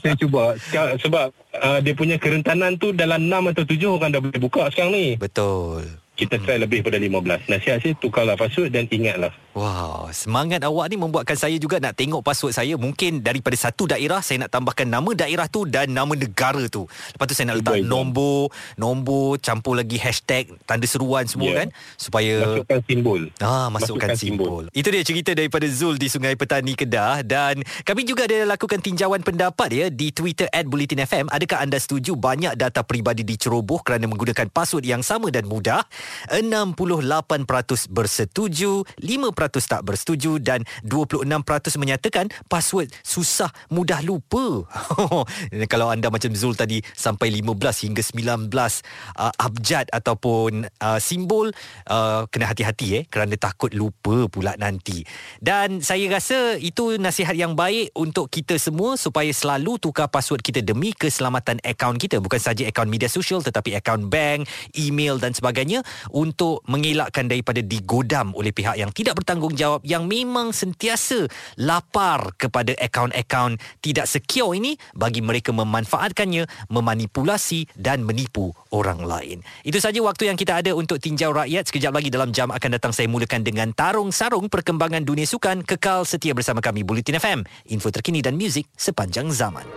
saya 0.00 0.14
cuba 0.16 0.56
sebab 0.96 1.28
uh, 1.60 1.78
dia 1.84 1.92
punya 1.92 2.16
kerentanan 2.16 2.80
tu 2.80 2.96
dalam 2.96 3.20
6 3.28 3.52
atau 3.52 3.64
7 3.68 3.84
orang 3.84 4.10
dah 4.16 4.20
boleh 4.24 4.40
buka 4.40 4.72
sekarang 4.72 4.96
ni. 4.96 5.06
Betul. 5.20 5.84
Kita 6.16 6.40
try 6.40 6.56
lebih 6.56 6.80
pada 6.80 6.96
15. 6.96 7.52
Nasihat 7.52 7.78
saya 7.84 7.92
tukarlah 8.00 8.34
password 8.40 8.72
dan 8.72 8.88
ingatlah. 8.88 9.30
Wow, 9.56 10.12
semangat 10.12 10.60
awak 10.60 10.92
ni 10.92 11.00
membuatkan 11.00 11.32
saya 11.32 11.56
juga 11.56 11.80
nak 11.80 11.96
tengok 11.96 12.20
password 12.20 12.52
saya. 12.52 12.76
Mungkin 12.76 13.24
daripada 13.24 13.56
satu 13.56 13.88
daerah 13.88 14.20
saya 14.20 14.44
nak 14.44 14.52
tambahkan 14.52 14.84
nama 14.84 15.08
daerah 15.16 15.48
tu 15.48 15.64
dan 15.64 15.88
nama 15.88 16.12
negara 16.12 16.68
tu. 16.68 16.84
Lepas 17.16 17.24
tu 17.26 17.34
saya 17.34 17.50
nak 17.50 17.64
letak 17.64 17.80
nombor, 17.80 18.52
nombor, 18.76 19.40
campur 19.40 19.80
lagi 19.80 19.96
hashtag, 19.96 20.52
tanda 20.68 20.84
seruan 20.84 21.24
semua 21.24 21.48
Ya. 21.48 21.64
kan 21.64 21.68
supaya 21.96 22.34
Masukkan 22.44 22.80
simbol. 22.84 23.20
Ah, 23.40 23.72
masukkan, 23.72 24.10
simbol. 24.20 24.64
Itu 24.76 24.92
dia 24.92 25.00
cerita 25.00 25.32
daripada 25.32 25.64
Zul 25.64 25.96
di 25.96 26.12
Sungai 26.12 26.36
Petani 26.36 26.76
Kedah 26.76 27.24
dan 27.24 27.64
kami 27.88 28.04
juga 28.04 28.28
ada 28.28 28.44
lakukan 28.52 28.84
tinjauan 28.84 29.24
pendapat 29.24 29.72
ya 29.72 29.86
di 29.88 30.12
Twitter 30.12 30.44
@bulletinfm. 30.52 31.32
Adakah 31.32 31.64
anda 31.64 31.80
setuju 31.80 32.20
banyak 32.20 32.52
data 32.52 32.84
peribadi 32.84 33.24
diceroboh 33.24 33.80
kerana 33.80 34.04
menggunakan 34.04 34.52
password 34.52 34.84
yang 34.84 35.00
sama 35.00 35.32
dan 35.32 35.48
mudah? 35.48 35.88
68% 36.28 37.88
bersetuju, 37.88 38.84
5% 39.00 39.37
tak 39.46 39.86
bersetuju 39.86 40.42
dan 40.42 40.66
26% 40.82 41.78
menyatakan 41.78 42.26
password 42.50 42.90
susah 43.06 43.52
mudah 43.70 44.02
lupa. 44.02 44.66
Kalau 45.72 45.94
anda 45.94 46.10
macam 46.10 46.34
Zul 46.34 46.58
tadi 46.58 46.82
sampai 46.98 47.30
15 47.30 47.86
hingga 47.86 48.02
19 48.02 48.50
uh, 48.50 49.32
abjad 49.38 49.86
ataupun 49.94 50.66
uh, 50.82 50.98
simbol 50.98 51.54
uh, 51.86 52.26
kena 52.26 52.50
hati-hati 52.50 52.86
eh 52.98 53.04
kerana 53.06 53.38
takut 53.38 53.70
lupa 53.70 54.26
pula 54.26 54.58
nanti. 54.58 55.06
Dan 55.38 55.84
saya 55.84 56.10
rasa 56.10 56.58
itu 56.58 56.98
nasihat 56.98 57.38
yang 57.38 57.54
baik 57.54 57.94
untuk 57.94 58.32
kita 58.32 58.58
semua 58.58 58.98
supaya 58.98 59.30
selalu 59.30 59.78
tukar 59.78 60.10
password 60.10 60.42
kita 60.42 60.64
demi 60.64 60.90
keselamatan 60.90 61.62
akaun 61.62 62.00
kita 62.00 62.18
bukan 62.18 62.40
saja 62.40 62.64
akaun 62.66 62.88
media 62.88 63.06
sosial 63.06 63.44
tetapi 63.44 63.76
akaun 63.76 64.08
bank, 64.08 64.48
email 64.74 65.20
dan 65.20 65.36
sebagainya 65.36 65.84
untuk 66.10 66.64
mengelakkan 66.66 67.28
daripada 67.28 67.60
digodam 67.60 68.32
oleh 68.32 68.50
pihak 68.50 68.80
yang 68.80 68.90
tidak 68.90 69.20
bertanggungjawab 69.28 69.84
yang 69.84 70.08
memang 70.08 70.56
sentiasa 70.56 71.28
lapar 71.60 72.32
kepada 72.40 72.72
akaun-akaun 72.80 73.60
tidak 73.84 74.08
secure 74.08 74.56
ini 74.56 74.80
bagi 74.96 75.20
mereka 75.20 75.52
memanfaatkannya, 75.52 76.72
memanipulasi 76.72 77.68
dan 77.76 78.08
menipu 78.08 78.56
orang 78.72 79.04
lain. 79.04 79.44
Itu 79.68 79.84
saja 79.84 80.00
waktu 80.00 80.32
yang 80.32 80.40
kita 80.40 80.64
ada 80.64 80.72
untuk 80.72 80.96
tinjau 80.96 81.36
rakyat. 81.36 81.68
Sekejap 81.68 81.92
lagi 81.92 82.08
dalam 82.08 82.32
jam 82.32 82.48
akan 82.48 82.70
datang 82.80 82.96
saya 82.96 83.04
mulakan 83.04 83.44
dengan 83.44 83.68
tarung 83.76 84.08
sarung 84.08 84.48
perkembangan 84.48 85.04
dunia 85.04 85.28
sukan. 85.28 85.60
Kekal 85.60 86.08
setia 86.08 86.32
bersama 86.32 86.64
kami 86.64 86.80
Bulletin 86.80 87.20
FM, 87.20 87.44
info 87.68 87.92
terkini 87.92 88.24
dan 88.24 88.40
muzik 88.40 88.64
sepanjang 88.80 89.28
zaman. 89.28 89.68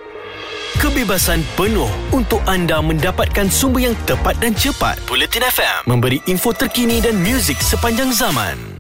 Kebebasan 0.80 1.44
penuh 1.60 1.92
untuk 2.16 2.40
anda 2.48 2.80
mendapatkan 2.80 3.52
sumber 3.52 3.92
yang 3.92 3.96
tepat 4.08 4.40
dan 4.40 4.56
cepat. 4.56 4.96
Bulletin 5.04 5.44
FM 5.44 5.92
memberi 5.92 6.24
info 6.32 6.56
terkini 6.56 7.04
dan 7.04 7.20
muzik 7.20 7.60
sepanjang 7.60 8.16
zaman. 8.16 8.80